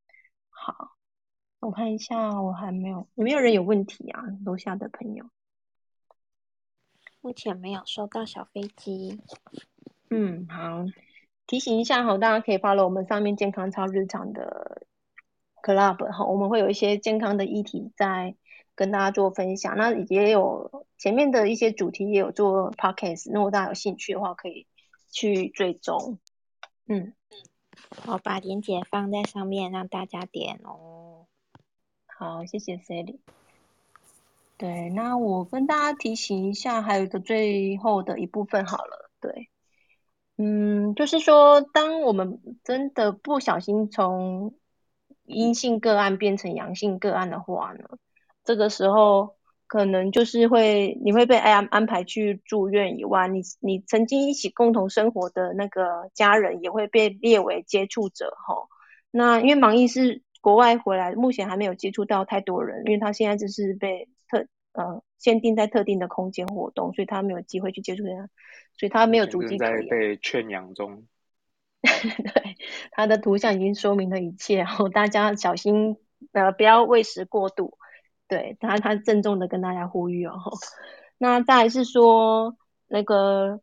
[0.49, 0.97] 好，
[1.61, 4.21] 我看一下，我还没有有没有人有问题啊？
[4.45, 5.29] 楼下的朋友。
[7.21, 9.21] 目前没有收到小飞机。
[10.09, 10.83] 嗯，好，
[11.47, 14.85] 提醒一下哈，大家可以 follow 我们上面健康超日常的
[15.63, 18.35] club 哈，我们会有一些健康的议题在
[18.75, 19.77] 跟大家做分享。
[19.77, 24.67] 那也有前面的一些主题也有做 podcast，如果大家有兴趣的话，可以
[25.11, 26.19] 去追踪。
[26.87, 27.13] 嗯，
[28.05, 31.25] 我把链接放在上面让大家点哦。
[32.07, 33.19] 好，谢谢 Sally。
[34.57, 39.09] 对，那我跟大家提醒一下，还有一个最后的一部分好了。
[39.19, 39.49] 对，
[40.37, 44.53] 嗯，就是说，当我们真的不小心从
[45.25, 47.85] 阴性个案变成阳性个案的话呢，
[48.43, 49.35] 这个时候
[49.67, 58.67] 可能就是会你会被安安排去住院以外，你你曾经一起共同生活的那个家人也会被列为接触者哈。
[59.11, 68.29] 那因为盲医是国外回来，目前还没有接触到太多人，因为他现在就是被特呃限定在特定的空间活动，所以他没有机会去接触人，
[68.77, 69.71] 所以他没有足迹在。
[69.89, 71.05] 被圈养中。
[71.81, 72.57] 对，
[72.91, 75.97] 他的图像已经说明了一切，然后大家小心
[76.33, 77.77] 呃不要喂食过度。
[78.31, 80.39] 对他，他郑重的跟大家呼吁哦。
[81.17, 82.55] 那再来是说
[82.87, 83.59] 那个，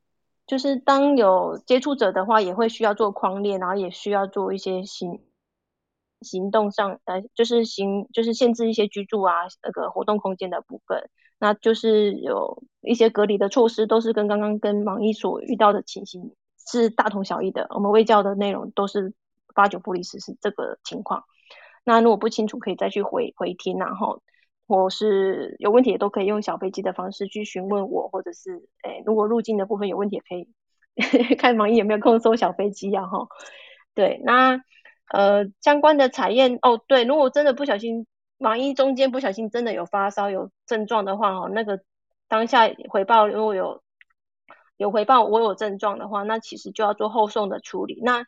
[0.46, 5.22] 就是当有接触者的话，也会需要做框列，然后也需要做一些行
[6.20, 9.32] 行动上呃，就是行就是限制一些居住啊
[9.62, 11.08] 那个活动空间的部分。
[11.38, 16.34] 那就是有一些隔离的措施，都是跟刚刚跟网易所遇到的情形
[16.70, 17.68] 是大同小异的。
[17.70, 19.14] 我们卫教的内容都是
[19.54, 21.24] 八九不离十，是这个情况。
[21.84, 24.20] 那如果不清楚，可以再去回回听，然后
[24.68, 30.46] 或是有问题也都可以用小飞机的方式去询问我，或者是诶，如果入境的部分有问题，可以
[31.36, 33.26] 看网易有没有空收小飞机啊哈。
[33.94, 34.62] 对，那
[35.08, 38.06] 呃相关的采验哦，对，如果真的不小心。
[38.38, 41.80] 网易中间不小心真的有发烧有症状的话，哦，那个
[42.28, 43.82] 当下回报如果有
[44.76, 48.00] 有回报我有症状的话，那其实就要做后送的处理。
[48.00, 48.26] 那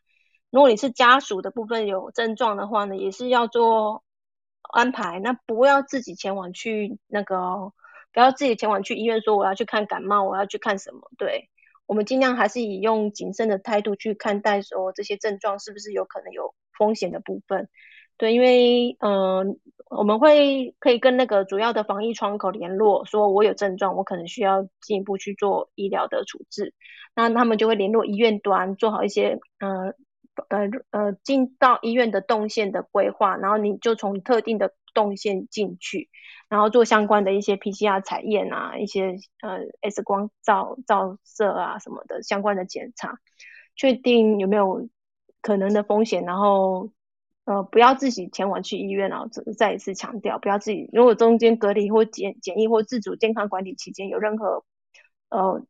[0.51, 4.03] 如果你是家属的部分有症状的话呢，也是要做
[4.73, 5.21] 安排。
[5.21, 7.73] 那不要自己前往去那个，
[8.13, 11.11] 不要自己前往去医院说我要去看感冒，我要去看什么？
[11.19, 11.49] 对
[11.87, 17.69] 我们尽量还是以用谨慎的态度去看待，说这些症状是不是有可能有风险的部分。
[18.17, 26.75] 对，因为嗯、我们会可以跟那个主要的防疫窗口联络，说我有症状，我可能需要进一步去做医疗的处置，
[27.15, 29.95] 那他们就会联络医院端，做好一些呃
[30.49, 36.09] 呃呃进到医院的动线的规划，然后你就从特定的动线进去，
[36.49, 43.19] 然后做相关的一些 PCR 采验啊，一些呃 X 光照照射啊什么的相关的检查，
[43.77, 44.89] 确定有没有
[45.43, 46.91] 可能的风险，然后。
[47.47, 49.25] 呃，不要自己前往去医院啊！
[49.59, 50.89] 再一次强调，不要自己。
[50.93, 54.65] 如果中间隔离或检检疫或自主健康管理期间有任何
[55.31, 55.65] 呃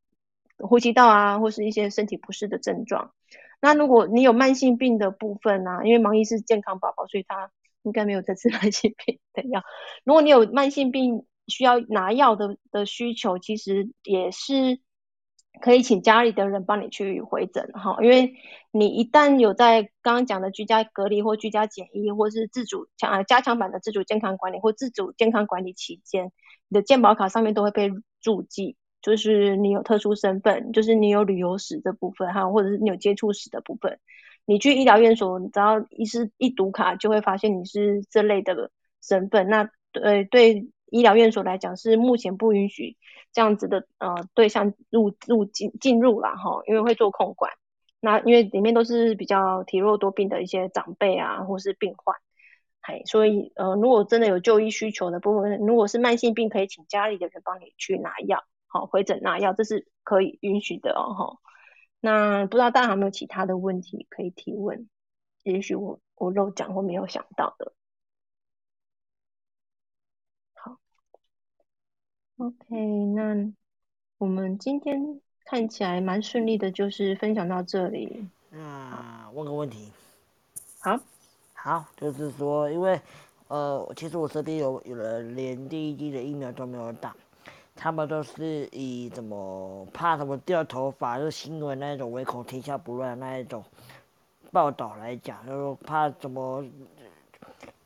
[0.59, 3.15] 呼吸道啊或是一些身体不适的症状，
[3.61, 7.51] 那如果你有慢性病的部分啊，因为盲医是健康宝宝，所以他
[7.83, 9.63] 应该没有这次慢性病的药。
[10.05, 14.81] 如果你有慢性病需要拿药的的需求，其实也是。
[15.61, 18.35] 可以请家里的人帮你去回诊哈，因为
[18.71, 26.31] 你一旦有在刚刚讲的居家隔离或居家检疫，或是自主强加强版的自主健康管理或自主健康管理期间，
[26.69, 33.99] 你的健保卡上面都会被注记，就是你有特殊身份，就是你有旅游史的部分，哈或者是你有接触史的部分，
[34.45, 38.71] 你去医疗院所，只要医师一读卡，就会发现你是这类的
[39.01, 40.69] 身份，那对对。
[40.93, 42.97] 医疗院所来讲是目前不允许
[43.33, 47.53] 这样子的呃对象入入进进入啦哈，因为会做控管。
[48.01, 52.17] 那因为里面都是比较体弱多病的一些长辈啊，或是病患，
[52.83, 58.43] 嘿，所以呃，如果真的有就医需求的部分，如果是慢性病，可以请家里的人帮你去拿药，
[58.73, 61.39] 好回诊拿药，这是可以允许的哦，哈。
[61.99, 64.89] 那不知道大家有没有其他的问题可以提问？
[65.43, 67.73] 也许我我漏讲或没有想到的。
[70.55, 70.79] 好
[72.39, 72.77] ，OK，
[73.15, 73.53] 那
[74.19, 78.29] 我们今天看起来蛮顺利的，就是分享到这里。
[78.51, 79.91] 那问个问题。
[80.79, 80.99] 好。
[81.53, 82.99] 好，就是说，因为
[83.49, 87.15] 呃，其实我身边有有人连第一剂的疫苗都没有打。
[87.83, 93.65] 他们都是以怎么怕什么掉头发，就新闻那种唯恐天下不乱那一种
[94.53, 96.63] 报道来讲，就是怕怎么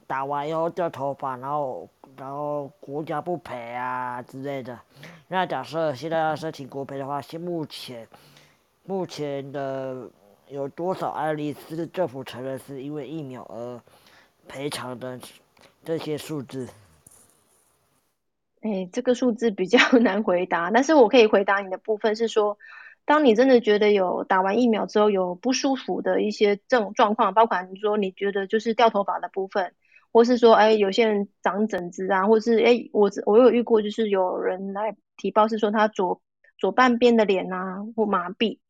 [0.04, 4.76] 打完以后掉头发，然后然后国家不赔啊之类的。
[5.28, 8.04] 那假设现在要申请国赔的话，现目前
[8.82, 10.10] 目前的
[10.48, 13.80] 有多少案例是政府承认是因为疫苗而
[14.48, 15.20] 赔偿的
[15.84, 16.68] 这些数字？
[18.64, 22.56] 哎，这个数字比较 难回答，但是我可以回答你的部分是说，
[23.04, 29.74] 当你真的觉得有打完疫苗之后有不舒服的一些这种状况，包括你说你觉得就是掉头发的部分，
[30.10, 36.22] 或是说哎有些人长疹子啊，或是哎我我有遇过就是有人来提报是说他左
[36.56, 38.60] 左半边的脸啊或麻痹，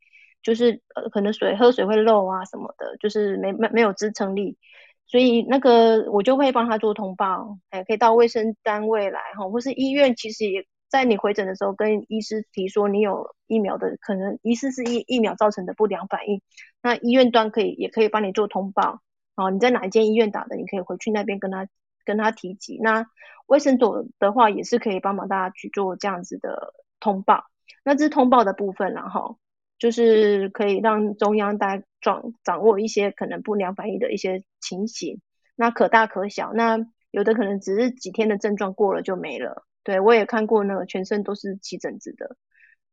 [0.42, 4.58] 就是呃可能水喝水会漏啊什么的，就是没没没有支撑力。
[5.06, 16.40] 所以那个我就会帮他做通报，哎，可以到卫生单位来哈，或是医院，其实也在你回诊的时候跟医师提说你有疫苗的可能，疑似是疫疫苗造成的不良反应，
[16.82, 19.00] 那医院端可以也可以帮你做通报，
[19.36, 21.68] 哦，你在哪一间医院打的，你可以回去那边跟他
[22.04, 22.78] 跟他提及。
[22.82, 23.06] 那
[23.46, 27.44] 卫生所的话也是可以帮忙大家去做这样子的通报，
[27.84, 29.38] 那这是通报的部分然后。
[29.78, 35.20] 就是可以让中央大掌掌握一些可能不良反应的一些情形，
[35.56, 36.78] 那可大可小，那
[37.10, 39.66] 有的可能只是几天的症状过了就没了。
[39.82, 42.36] 对我也看过那个全身都是起疹子的，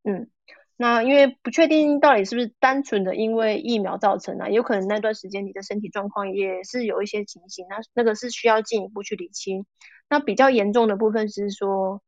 [0.03, 0.29] 嗯，
[0.75, 9.65] 那因为不确定到底是不是单纯的因为疫苗造成的，有可能那段时间你的身体状况也是有一些情形，那那个是需要进一步去理清。
[10.09, 12.01] 那比较严重的部分是说。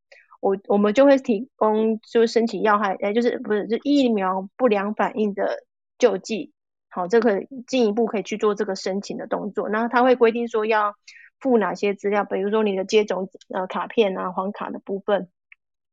[0.43, 5.63] 我我们就会提供，就申请要害，哎，就是不是就疫苗不良反应的
[5.97, 6.51] 救济，
[6.89, 9.69] 好，这个进一步可以去做这个申请的动作。
[9.69, 10.95] 那他会规定说要
[11.39, 15.29] 附哪些资料，比如说你的接种呃卡片啊、黄卡的部分，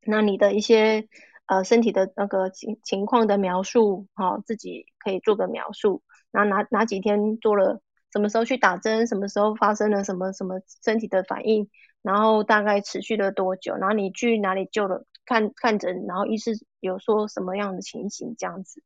[0.04, 1.06] 那你的一些
[1.46, 6.02] 呃身体的那个情情况的描述，好，自己可以做个描述，
[6.32, 7.80] 然后哪哪几天做了，
[8.12, 11.70] 什么时候去打针，什么时候发生了什么什么身体的反应。
[12.02, 13.74] 然后大概持续了多久？
[13.76, 16.06] 然后你去哪里救了看看诊？
[16.06, 18.82] 然后医师有说什么样的情形这样子？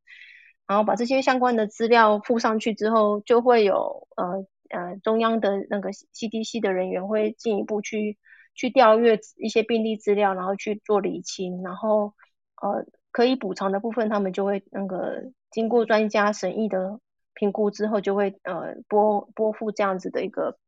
[0.67, 8.19] 然后把这些相关的资料附上去之后，就会有呃呃中央的那个 CDC 的人员会进一步去
[8.55, 12.15] 去调阅一些病例资料，然后去做理清，然后
[12.63, 16.99] 呃可以补偿的部分，他们就会那个经过专家审议的
[17.35, 20.59] 评估之后，就会呃拨拨付这样子的一个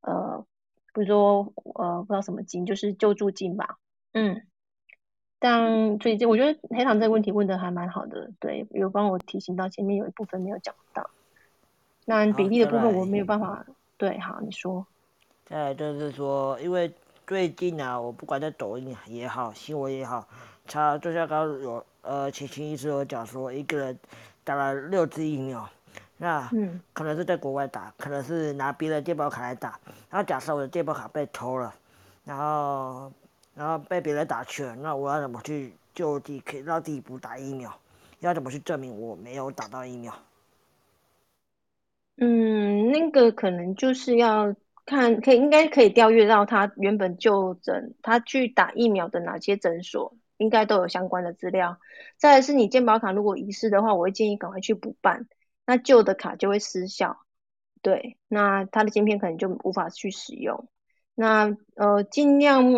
[0.00, 0.46] 呃。
[0.94, 3.76] 比如说，呃，不知道什么金，就是救助金吧。
[4.12, 4.40] 嗯，
[5.40, 11.10] 但最近我觉得黑糖这个问题问的还蛮好的，对，有帮我提醒到前面有一部分没有讲到。
[12.06, 13.66] 那比例的部分我没有办法。
[13.96, 14.86] 对，好，你说。
[15.44, 16.92] 再来就是说，因为
[17.26, 20.26] 最近啊，我不管在抖音也好，新闻也好，
[20.66, 23.98] 他就像刚刚有呃，秦秦医师有讲说，一个人
[24.44, 25.68] 打了六支疫苗。
[26.16, 26.48] 那
[26.92, 29.78] 可能是在国外打，可能是拿别人健保卡来打。
[30.10, 31.74] 然后假设我的健保卡被偷了，
[32.24, 33.12] 然后
[33.54, 37.72] 然后被别人打去了，那我要怎么去就地可以让自己不打疫苗？
[38.20, 40.14] 要怎么去证明我没有打到疫苗？
[42.16, 44.54] 嗯，那个可能就是要
[44.86, 51.78] 看，可以应该可以调阅到他原本就诊，他去打疫苗的哪些诊所，应该都有相关的资料。
[52.16, 55.26] 再来是你健保卡如果遗失的话，我会建议赶快去补办。
[55.66, 57.18] 那旧的卡就会失效，
[57.82, 60.68] 对，那它的晶片可能就无法去使用。
[61.14, 62.72] 那呃，尽量，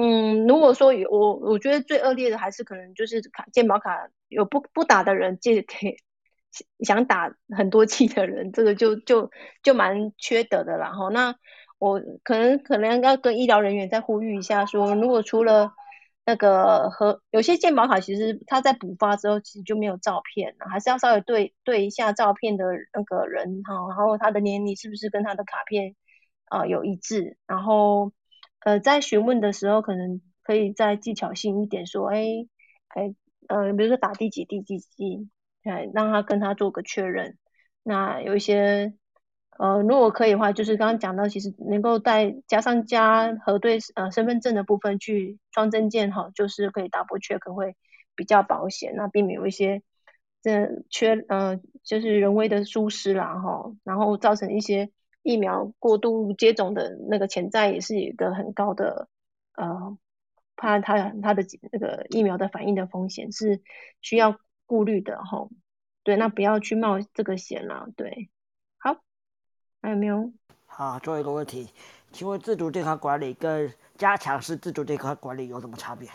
[0.46, 5.96] 如果说有我，我觉得最恶劣的还是可能就是卡健保卡有不不打的人，借给
[6.80, 9.30] 想打很多期的人，这个就就
[9.62, 10.92] 就蛮缺德的啦。
[10.92, 11.34] 哈，那
[11.78, 15.72] 我可能可能要跟医疗人员再呼吁一下，说如果除了
[16.26, 25.94] 那个和有些健保卡其实它在补发之后其实就没有照片了，还是要稍微对对一下照片的那个人哈，然后他的年龄是不是跟他的卡片
[26.46, 28.12] 啊有一致，然后
[28.64, 32.26] 呃在询问的时候可能可以再技巧性一点说，哎
[32.88, 33.14] 哎
[33.46, 35.30] 呃比如说打第几第几季，
[35.62, 37.38] 哎让他跟他做个确认，
[37.84, 38.94] 那有一些
[39.58, 47.76] 呃，如果可以的话，就是刚刚讲到，其实能够带加上加核对呃身份证的部分去双证件哈，就是可以 double check 会
[48.14, 49.82] 比较保险，那避免有一些
[50.42, 54.90] 这缺呃就是人为的疏失啦哈，然后造成一些
[55.22, 59.08] 疫苗过度接种的那个潜在也是一个很高的
[59.56, 59.96] 呃，
[60.54, 63.62] 怕他他的那个疫苗的反应的风险是
[64.02, 65.48] 需要顾虑的哈。
[66.04, 67.88] 对，那不要去冒这个险了。
[67.96, 68.30] 对，
[69.86, 70.32] 还有没有？
[70.66, 71.68] 好，最后一个问题，
[72.10, 76.08] 请问自主健康管理跟加强式自主健康管理有什么差别？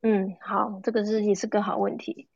[0.00, 2.26] 嗯，好，这个是也是个好问题。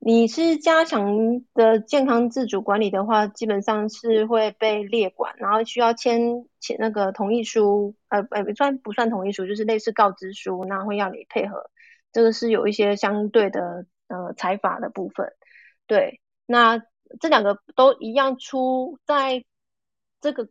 [0.00, 11.70] 你是加强的健康自主管理的话，基本上是会被列管，然后需要签签那个同意书，呃呃，不算不算同意书，就是类似告知书，那会要你配合。
[12.10, 15.32] 这个是有一些相对的呃财法的部分。
[15.86, 16.82] 对，那
[17.20, 19.44] 这两个都一样出在
[20.20, 20.48] 这个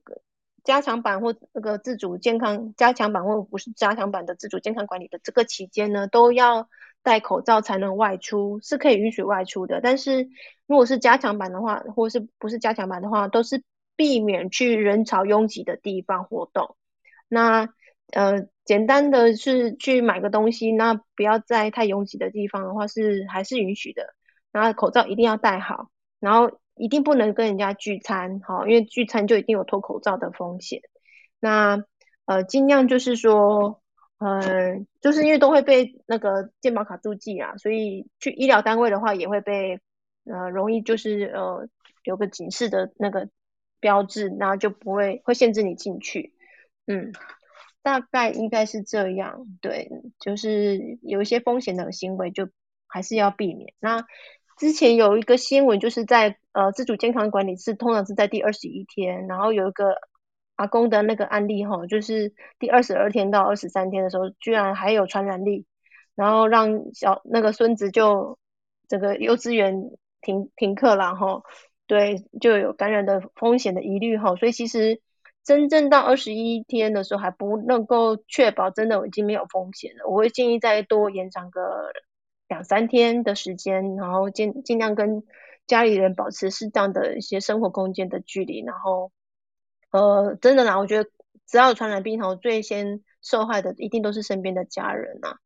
[0.63, 6.69] 加强版或那个自主健康加强版或不是加强版的自主健康管理的这个期间呢，都要
[7.01, 9.81] 戴口罩才能外出，是可以允许外出的。
[9.81, 10.29] 但是
[10.67, 13.63] 如果是加强版的话，或是不是加强版的话，都是
[13.95, 16.77] 避免去人潮拥挤的地方活动。
[17.27, 17.67] 那
[18.11, 24.13] 呃，简单的是去买个东西，那不要在太拥挤的地方的话，是还是允许的。
[24.51, 25.89] 然后口罩一定要戴好，
[26.23, 30.79] 然后一定不能跟人家聚餐，哈，因为聚餐就一定有脱口罩的风险。
[31.41, 31.83] 那
[32.23, 33.81] 呃，尽量就是说，
[34.19, 39.81] 呃，就是因为都会被那个健保卡注记啊，所以去医疗单位的话也会被
[40.23, 41.67] 呃容易就是呃
[42.05, 43.27] 有个警示的那个
[43.81, 46.33] 标志，然后就不会会限制你进去。
[46.87, 47.11] 嗯，
[47.81, 49.89] 大概应该是这样，对，
[50.19, 52.47] 就是有一些风险的行为就
[52.87, 53.73] 还是要避免。
[53.81, 54.05] 那
[54.57, 59.95] 之前有一个新闻，就是在呃自主健康管理是通常是在第二十一天，然后有一个
[60.55, 65.65] 阿公的那个案例哈，就是第二十二天到二十三天的时候，居然还有传染力，
[66.15, 68.37] 然后让小那个孙子就
[68.87, 71.41] 整个幼稚园停停课了哈，
[71.87, 75.01] 对，就有感染的风险的疑虑哈，所以其实
[75.43, 81.91] 真正到二十一天的时候还不能够确保真的已经没有风险了，我会建议再多延长个。
[82.53, 85.23] 两三天的时间，然后尽尽量跟
[85.65, 89.11] 家里人保持适当的一些生活空间的距离，然后
[89.89, 91.09] 呃，真的啦，我觉得
[91.47, 95.37] 只要有传染病，然后最先受害的一定都是身边的家人呐。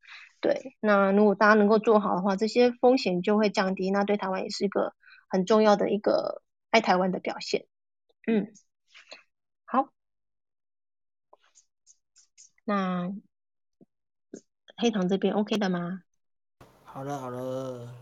[0.42, 4.94] 对，那如果大家能够做好的话，这些风险就会降低，那对台湾也是一个
[5.30, 7.68] 很重要的一个爱台湾的表现。
[8.28, 8.52] 嗯，
[9.64, 9.90] 好，
[12.66, 13.14] 那
[14.76, 16.04] 黑糖这边 OK 的吗？
[16.98, 17.94] 好了好了，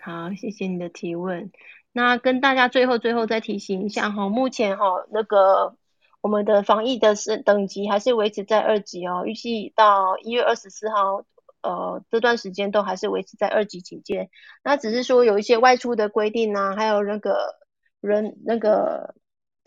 [0.00, 1.50] 好，谢谢你的提问。
[1.90, 5.74] 那跟大家最后最后再提醒一下哈，目前哈那个
[6.20, 11.24] 我们的防疫的是等级还是维持在二级哦，预计到一月二十四号
[11.62, 14.30] 呃这段时间都还是维持在二级警戒。
[14.62, 17.56] 那只是说有一些外出的规定啊，还有那个
[18.00, 19.16] 人那个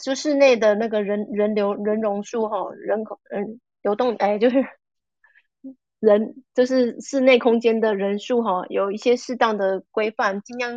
[0.01, 4.65] 就室内的那个人人流人容数哈，人口嗯流动哎就是。
[6.01, 10.73] 人就是室内空间的人数哈，有一些适当的规范，尽量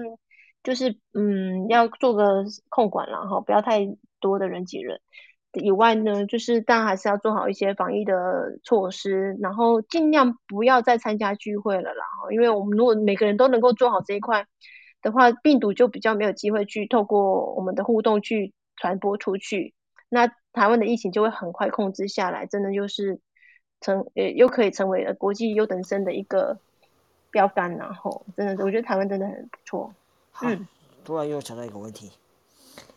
[0.62, 3.80] 就是嗯要做个控管了哈，不要太
[4.20, 5.01] 多的人挤人。
[5.55, 14.46] 以外呢，就是当然还是要做好一些防疫的措施，然后尽量不要再参加聚会了啦哈，因为我们如果每个人都能够做好这一块
[15.01, 19.72] 的话，病毒就比较没有机会去透过我们的互动去传播出去，
[20.10, 23.22] 那台湾的疫情就会很快控制下来，真的就是。
[23.85, 26.56] 成呃又可以成为了国际优等生的一个
[27.31, 29.93] 标杆，然后真的，我觉得台湾真的很不错。
[30.40, 30.66] 嗯，
[31.05, 32.11] 突然又想到一个问题，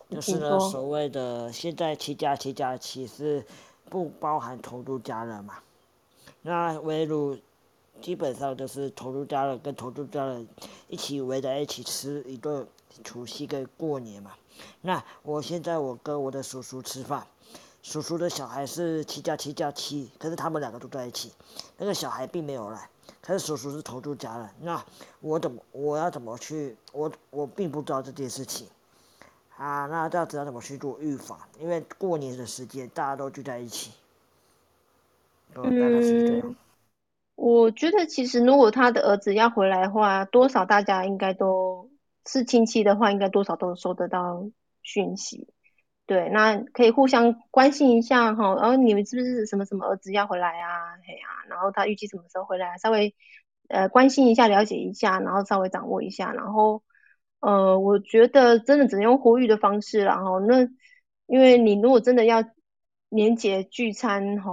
[0.10, 3.46] 就是呢，所谓的现在七加七加七是
[3.90, 5.56] 不包含同住家人嘛？
[6.42, 7.38] 那围炉
[8.00, 10.48] 基本上就是同住家人跟同住家人
[10.88, 12.66] 一起围在一起吃一顿
[13.04, 14.32] 除夕跟过年嘛。
[14.82, 17.28] 那我现在我跟我的叔叔吃饭。
[17.88, 21.32] 叔叔的小孩是七加七加七，可是他们两个都在一起，
[21.78, 22.90] 那个小孩并没有来，
[23.22, 24.84] 可是叔叔是同住家人，那
[25.22, 26.76] 我怎么我要怎么去？
[26.92, 28.68] 我我并不知道这件事情，
[29.56, 31.40] 啊，那这样子要怎么去做预防？
[31.62, 33.92] 因为过年的时间大家都聚在一起，
[35.54, 36.58] 嗯，
[37.36, 41.90] 我觉得其实如果他的儿子要回来的话，多少大家应该都
[42.26, 44.44] 是亲戚的话，应该多少都收得到
[44.84, 45.48] 讯息。
[46.08, 50.96] 对，那可以互相关心一下哈，然后你们是不是什么什么儿子要回来啊？
[51.06, 52.78] 嘿呀，然后他预计什么时候回来？
[52.78, 53.14] 稍微
[53.68, 56.82] 呃关心一下，了解一下，然后稍微掌握一下，然后
[57.42, 60.40] 呃，我觉得真的只能用呼吁的方式啦，哈。
[60.40, 60.70] 那
[61.26, 62.42] 因为你如果真的要
[63.10, 64.52] 年节聚餐，哈，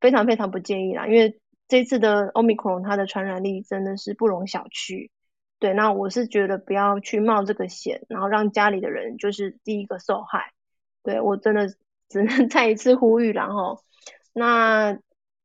[0.00, 1.08] 非常非常不建议啦。
[1.08, 5.10] 因为这次的 Omicron 它的传染力真的是不容小觑。
[5.58, 10.52] 对，那我是觉得不要去冒这个险，然后让家里的人就是第一个受害。
[11.02, 11.68] 对我真的
[12.08, 13.82] 只能 再一次呼吁，然后
[14.32, 14.98] 那。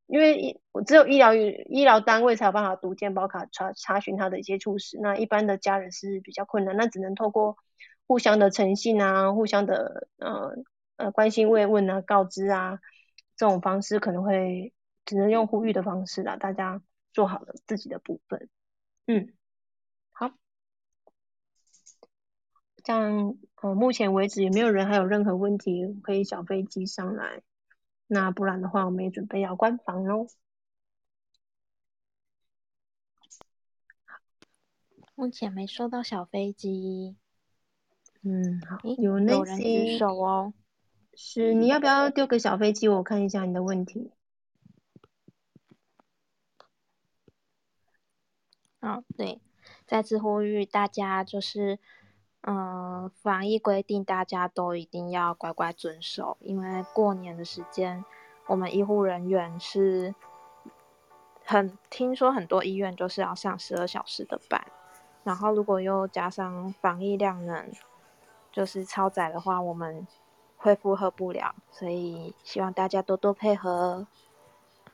[0.06, 7.56] 因为我只有医疗医疗单位才有办法读健保卡查查询他的一些触史，那一般的家人是比较困难，那只能透过
[8.06, 10.54] 互相的诚信啊，互相的呃
[10.96, 12.80] 呃关心慰问啊，告知啊
[13.34, 14.74] 这种方式可能会
[15.06, 16.82] 只能用呼吁的方式啦，大家
[17.14, 18.50] 做好了自己的部分，
[19.06, 19.32] 嗯，
[20.12, 20.32] 好，
[22.84, 27.42] 这样呃目前为止也没有人还有任何问题可以小飞机上来。
[28.06, 30.26] 那不然的话，我们也准备要关房喽。
[35.14, 37.16] 目前没收到小飞机。
[38.20, 40.52] 嗯，好，有有人举手哦。
[41.14, 42.88] 是，你要不要丢个小飞机？
[42.88, 44.12] 我看一下你的问题。
[48.80, 49.40] 哦，对，
[49.86, 51.78] 再次呼吁大家就是。
[52.46, 58.04] 嗯，防疫规定大家都一定要乖乖遵守，因为过年的时间，
[58.46, 60.14] 我们医护人员是
[61.42, 64.62] 很听说很多医院都是要上十二小时的班，
[65.22, 67.70] 然后如果又加上防疫量能
[68.52, 70.06] 就是超载的话，我们
[70.58, 74.06] 会负荷不了，所以希望大家多多配合。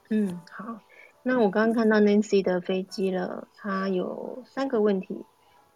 [0.09, 0.77] 嗯，好，
[1.25, 5.25] 那我刚刚看到 Nancy 的飞机了，它有三个问题。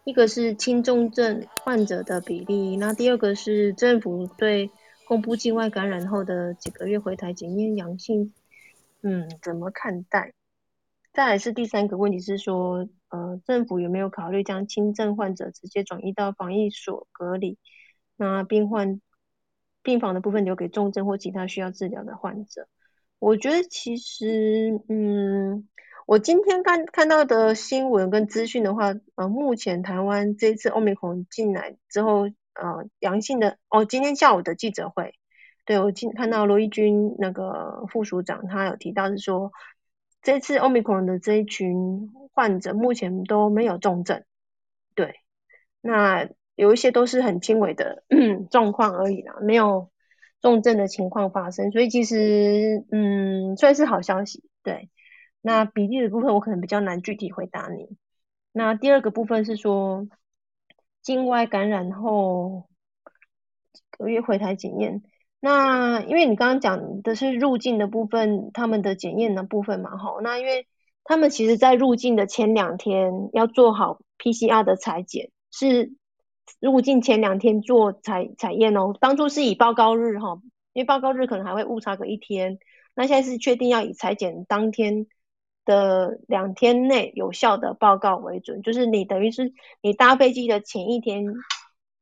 [0.05, 4.69] 一个是轻重症患者的比例，那第二个是政府对
[5.07, 8.31] 公布境外感染后的几个月回台检验阳性，
[9.01, 10.33] 嗯，怎么看待？
[11.11, 17.57] 再来是第三个问题是说，呃，政府有没有考虑将轻症患者直接转移到防疫所隔离，
[18.15, 19.01] 那病患
[19.81, 22.67] 病房的部分留给重症或其他需要治疗的患者？
[23.17, 25.67] 我觉得其实，嗯。
[26.05, 35.15] 我今天看看到的新闻跟资讯的话，呃，目前台湾这次欧美孔进来之后，呃，阳性的哦，今天下午的记者会，
[35.65, 39.51] 对我今看到罗义军那个副署长，他有提到是说，
[40.21, 44.23] 这次欧美孔的这一群患者目前都没有重症，
[44.93, 45.15] 对，
[45.81, 48.03] 那有一些都是很轻微的
[48.51, 49.89] 状况而已啦，没有
[50.39, 54.91] 重症的情况发生，所以其实嗯，算是好消息，对。
[55.47, 57.95] 那比例的部分我可能比较难具体回答你。
[58.51, 60.07] 那第二个部分是说
[61.03, 62.67] 境外感染后
[63.91, 65.03] 个月回台检验。
[65.39, 70.19] 那因为你刚刚讲的是入境的部分，他们的检验的部分嘛，哈。
[70.23, 70.67] 那因为
[71.03, 75.93] 他们其实在入境的前两天要做好 PCR 的裁剪，是
[76.59, 78.95] 入境前两天做采采验哦。
[78.99, 80.41] 当初是以报告日哈，
[80.73, 82.57] 因为报告日可能还会误差个一天。
[82.95, 85.05] 那现在是确定要以裁剪当天。
[85.65, 89.51] 的两天内有效的报告为准，就是你等于是
[89.81, 91.25] 你搭飞机的前一天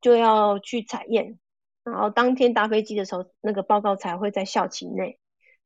[0.01, 1.39] 就要去采验，
[1.83, 5.17] 然后当天搭飞机的时候，那个报告才会在校期内，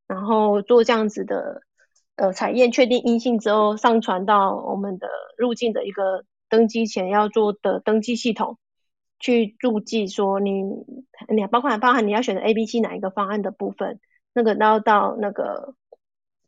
[0.07, 1.63] 然后做这样子的
[2.15, 8.57] 呃采验，确定阴性之后上传到我们的入境的一个登机前要做的登记系统
[9.19, 10.61] 去注记说你
[11.27, 13.99] 你包括包含你要选择 A、B、C 哪一个方案的部分，
[14.33, 15.75] 那个然后到那个。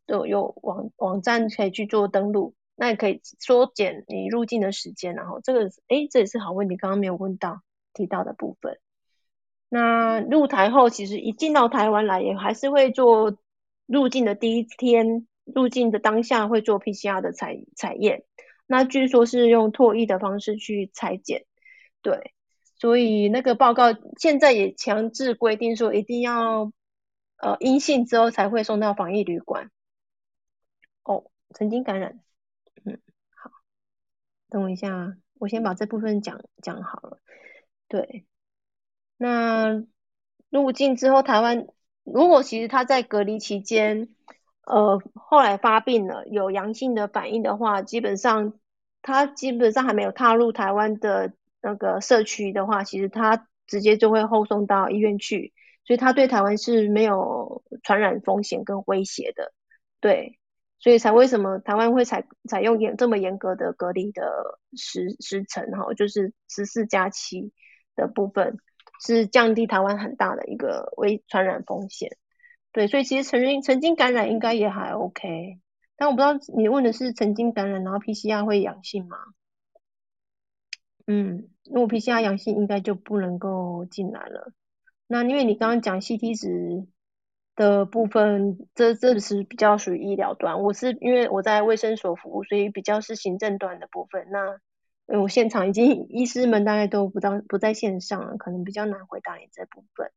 [0.09, 5.13] 都有网网站可以去做登录，那也可以缩减你入境的时间。
[5.13, 7.61] 然后这个，哎，这也是好问题，刚刚没有问到
[7.93, 8.79] 提到的部分。
[9.69, 13.37] 那入台后，其实一进到台湾来，也还是会做
[13.85, 18.23] 入境的第一天，入境的当下会做 PCR 的采采验。
[18.65, 21.45] 那据说是用唾液的方式去裁剪，
[22.01, 22.33] 对，
[22.77, 26.71] 所以那个报告现在也强制规定说，一定要
[27.37, 29.69] 呃阴性之后才会送到防疫旅馆。
[31.53, 32.19] 曾经感染，
[32.85, 32.99] 嗯，
[33.35, 33.51] 好，
[34.49, 37.19] 等我一下，我先把这部分讲讲好了。
[37.87, 38.25] 对，
[39.17, 39.83] 那
[40.49, 41.67] 入境之后，台湾
[42.03, 44.09] 如果其实他在隔离期间，
[44.65, 48.59] 呃，后来发病了，有阳性的反应的话，基本上
[49.01, 55.53] 他基本上还没有踏入台湾的那个社区的话，其实他直接就会后送到医院去，
[55.83, 59.51] 所以他对台湾是没有传染风险跟威胁的，
[59.99, 60.38] 对。
[60.79, 67.51] 所以才为什么台湾会采采用严这么严格的隔离的时时程哈，就是十四加七
[67.95, 68.57] 的部分，
[69.05, 72.17] 是降低台湾很大的一个微传染风险。
[72.71, 75.59] 对，所以其实曾经曾经感染应该也还 OK，
[75.97, 79.17] 但我不知道你问的是曾经感染然后 PCR 会阳性吗？
[81.07, 84.53] 嗯，如果 PCR 阳性，应该就不能够进来了。
[85.07, 86.85] 那因为你刚刚讲 CT 值
[87.59, 90.61] 的部分，这这是比较属于医疗端。
[90.63, 94.29] 我是因为我在卫生所服务，所以比较是行政端的部分。
[94.31, 100.09] 那我现场已经 医师们大概都不到不在线上了，可能比较难回答你这部分。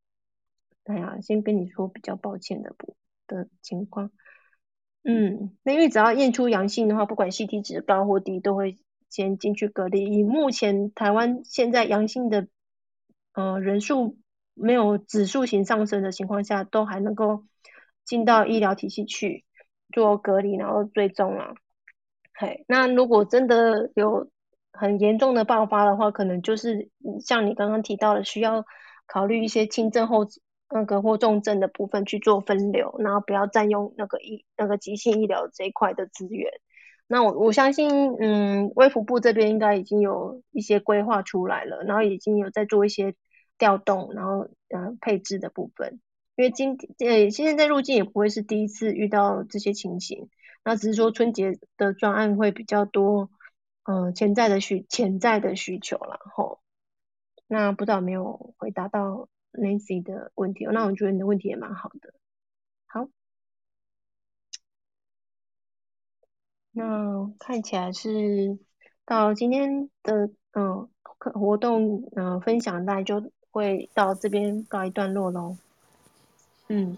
[0.85, 2.95] 哎呀，先跟你说比较抱歉的不
[3.27, 4.09] 的情况。
[5.03, 8.77] 嗯，那因为只要验出阳性的话，不管 CT 值高或低，都会
[9.09, 10.05] 先进去隔离。
[10.05, 12.47] 以目前台湾现在阳性的
[13.33, 14.17] 呃人数
[14.53, 17.43] 没有指数型上升的情况下，都还能够
[18.05, 19.45] 进到医疗体系去
[19.91, 21.53] 做隔离，然后追踪啊。
[22.33, 24.29] 嘿，那如果真的有
[24.71, 26.89] 很严重的爆发的话，可能就是
[27.19, 28.65] 像你刚刚提到的，需要
[29.07, 30.27] 考虑一些轻症后。
[30.75, 36.49] 那个或重症的部分去做分流，然后不要占用那个医那个急性医疗这一块的资源。
[37.05, 43.13] 那我我相信，嗯，卫福部这边应该已经有一些规划出来了，然后已经有在做一些
[43.63, 46.01] 调动，然后呃配置的部分。
[46.35, 50.29] 因为今呃现在在入境也不会是第一次遇到这些情形，
[50.65, 53.29] 那只是说春节的专案会比较多，
[53.83, 56.59] 呃潜在的需潜在的需求然后
[57.47, 59.29] 那不知道没有回答到。
[59.55, 62.15] Nancy 的问题，那我觉得你的问题也蛮好的。
[62.87, 63.07] 好，
[66.71, 68.57] 那看起来是
[69.05, 75.55] 到今天的嗯活动嗯分享，大概就会到这边告一段落喽。
[76.67, 76.97] 嗯，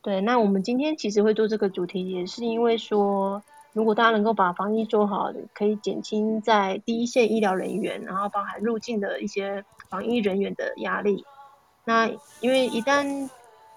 [0.00, 11.24] 对，那我们今天其实会做这个主题，也是因为说，如果大家能够把防疫做好，可以减轻在第一线医疗人员，然后包含入境的一些防疫人员的压力。
[11.84, 12.08] 那
[12.40, 13.28] 因为一旦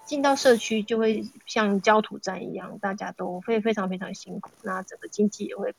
[0.04, 5.74] 进到社区，就会像焦土战一样，大家都会非常非常辛苦，那整个经济也会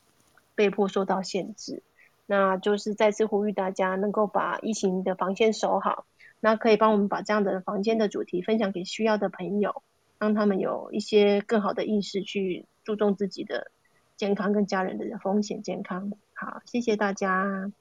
[0.55, 1.81] 被迫受到限制。
[2.25, 6.05] 那就是再次呼吁大家能够把疫情的防线守好，
[6.39, 9.83] 那可以帮我们把这样的房间的主题分享给需要的朋友，
[10.17, 13.71] 让他们有一些更好的意识去注重自己的
[14.15, 16.11] 健康跟家人的风险健康。
[16.33, 17.71] 好，谢谢大家。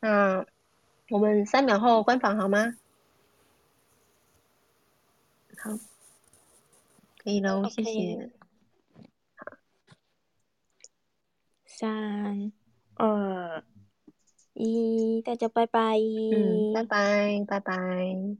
[0.00, 0.46] 那
[1.10, 2.74] 我们三秒后关房好吗？
[5.58, 5.72] 好，
[7.22, 8.30] 可以喽，谢谢。
[9.36, 9.56] 好，
[11.66, 12.52] 三、
[12.98, 13.62] 二、
[14.54, 15.96] 一，大家拜拜。
[15.98, 18.36] 嗯，拜拜，拜拜。